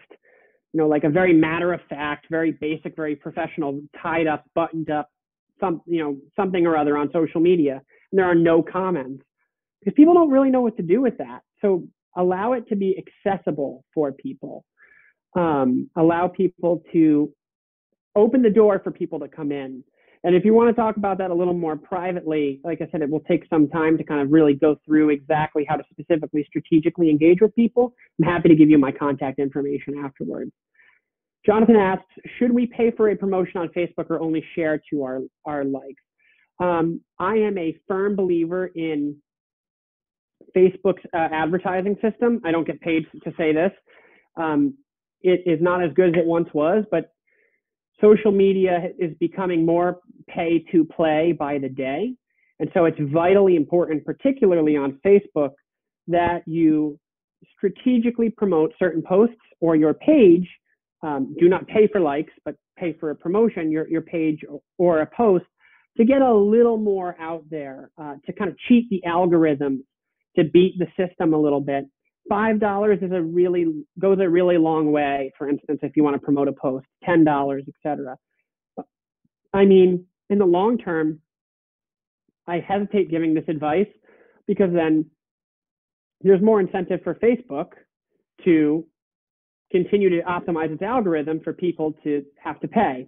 [0.73, 4.89] you know, like a very matter of fact, very basic, very professional, tied up, buttoned
[4.89, 5.09] up,
[5.59, 9.23] some, you know, something or other on social media, and there are no comments
[9.79, 11.41] because people don't really know what to do with that.
[11.61, 14.65] So allow it to be accessible for people.
[15.35, 17.31] Um, allow people to
[18.15, 19.83] open the door for people to come in.
[20.23, 23.01] And if you want to talk about that a little more privately, like I said,
[23.01, 26.43] it will take some time to kind of really go through exactly how to specifically
[26.47, 27.93] strategically engage with people.
[28.19, 30.51] I'm happy to give you my contact information afterwards.
[31.45, 32.03] Jonathan asks,
[32.37, 36.03] should we pay for a promotion on Facebook or only share to our, our likes?
[36.59, 39.15] Um, I am a firm believer in
[40.55, 42.41] Facebook's uh, advertising system.
[42.43, 43.71] I don't get paid to say this.
[44.35, 44.77] Um,
[45.21, 47.13] it is not as good as it once was, but
[48.01, 52.13] social media is becoming more pay to play by the day.
[52.59, 55.51] And so it's vitally important, particularly on Facebook,
[56.07, 56.99] that you
[57.55, 60.47] strategically promote certain posts or your page.
[61.01, 64.41] Um, do not pay for likes, but pay for a promotion, your, your page
[64.77, 65.45] or a post
[65.97, 69.83] to get a little more out there, uh, to kind of cheat the algorithm
[70.35, 71.85] to beat the system a little bit.
[72.27, 73.65] Five dollars is a really
[73.97, 75.31] goes a really long way.
[75.37, 78.17] For instance, if you want to promote a post, ten dollars, etc.
[79.53, 81.19] I mean, in the long term,
[82.47, 83.87] I hesitate giving this advice
[84.47, 85.05] because then
[86.21, 87.71] there's more incentive for Facebook
[88.43, 88.85] to
[89.71, 93.07] continue to optimize its algorithm for people to have to pay.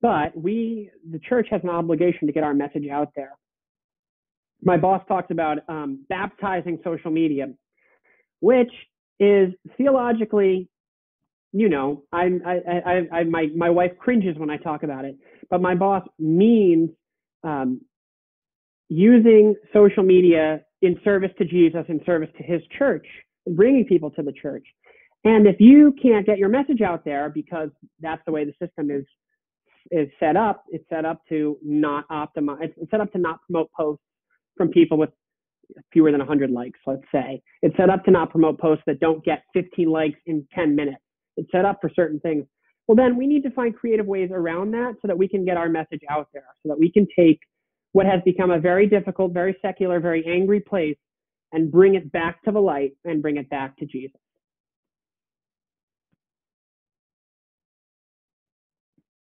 [0.00, 3.32] But we, the church, has an obligation to get our message out there
[4.62, 7.46] my boss talks about um, baptizing social media,
[8.42, 8.72] which
[9.20, 10.68] is theologically,
[11.52, 15.16] you know, I, I, I, I, my, my wife cringes when I talk about it,
[15.48, 16.90] but my boss means
[17.44, 17.80] um,
[18.88, 23.06] using social media in service to Jesus, in service to his church,
[23.46, 24.66] bringing people to the church.
[25.24, 27.70] And if you can't get your message out there because
[28.00, 29.04] that's the way the system is
[29.90, 32.72] is set up, it's set up to not optimize.
[32.76, 34.02] It's set up to not promote posts
[34.56, 35.10] from people with
[35.92, 37.42] fewer than 100 likes, let's say.
[37.62, 41.02] It's set up to not promote posts that don't get 15 likes in 10 minutes.
[41.36, 42.44] It's set up for certain things.
[42.86, 45.56] Well, then we need to find creative ways around that so that we can get
[45.56, 47.38] our message out there, so that we can take
[47.92, 50.96] what has become a very difficult, very secular, very angry place
[51.52, 54.20] and bring it back to the light and bring it back to Jesus.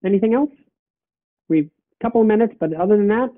[0.05, 0.51] Anything else?
[1.47, 1.69] We've
[2.01, 3.29] a couple of minutes, but other than that,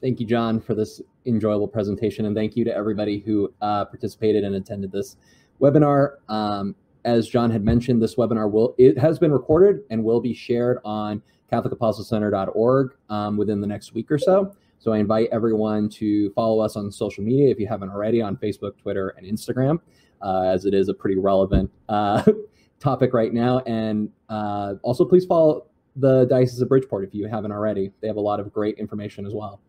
[0.00, 4.44] Thank you, John, for this enjoyable presentation, and thank you to everybody who uh, participated
[4.44, 5.16] and attended this
[5.60, 6.16] webinar.
[6.28, 6.74] Um,
[7.04, 10.78] as John had mentioned, this webinar will it has been recorded and will be shared
[10.84, 11.22] on
[11.52, 14.54] CatholicApostolatecenter.org um, within the next week or so.
[14.78, 18.36] So I invite everyone to follow us on social media if you haven't already on
[18.36, 19.80] Facebook, Twitter, and Instagram,
[20.22, 22.22] uh, as it is a pretty relevant uh,
[22.80, 23.58] topic right now.
[23.60, 27.92] And uh, also, please follow the Diocese of Bridgeport if you haven't already.
[28.00, 29.60] They have a lot of great information as well.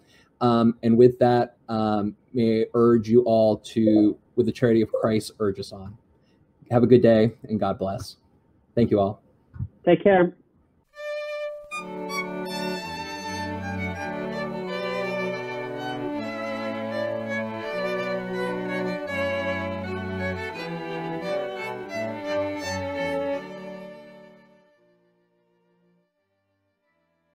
[0.41, 4.91] Um, and with that, um, may I urge you all to, with the charity of
[4.91, 5.97] Christ, urge us on.
[6.71, 8.17] Have a good day and God bless.
[8.75, 9.21] Thank you all.
[9.85, 10.33] Take care.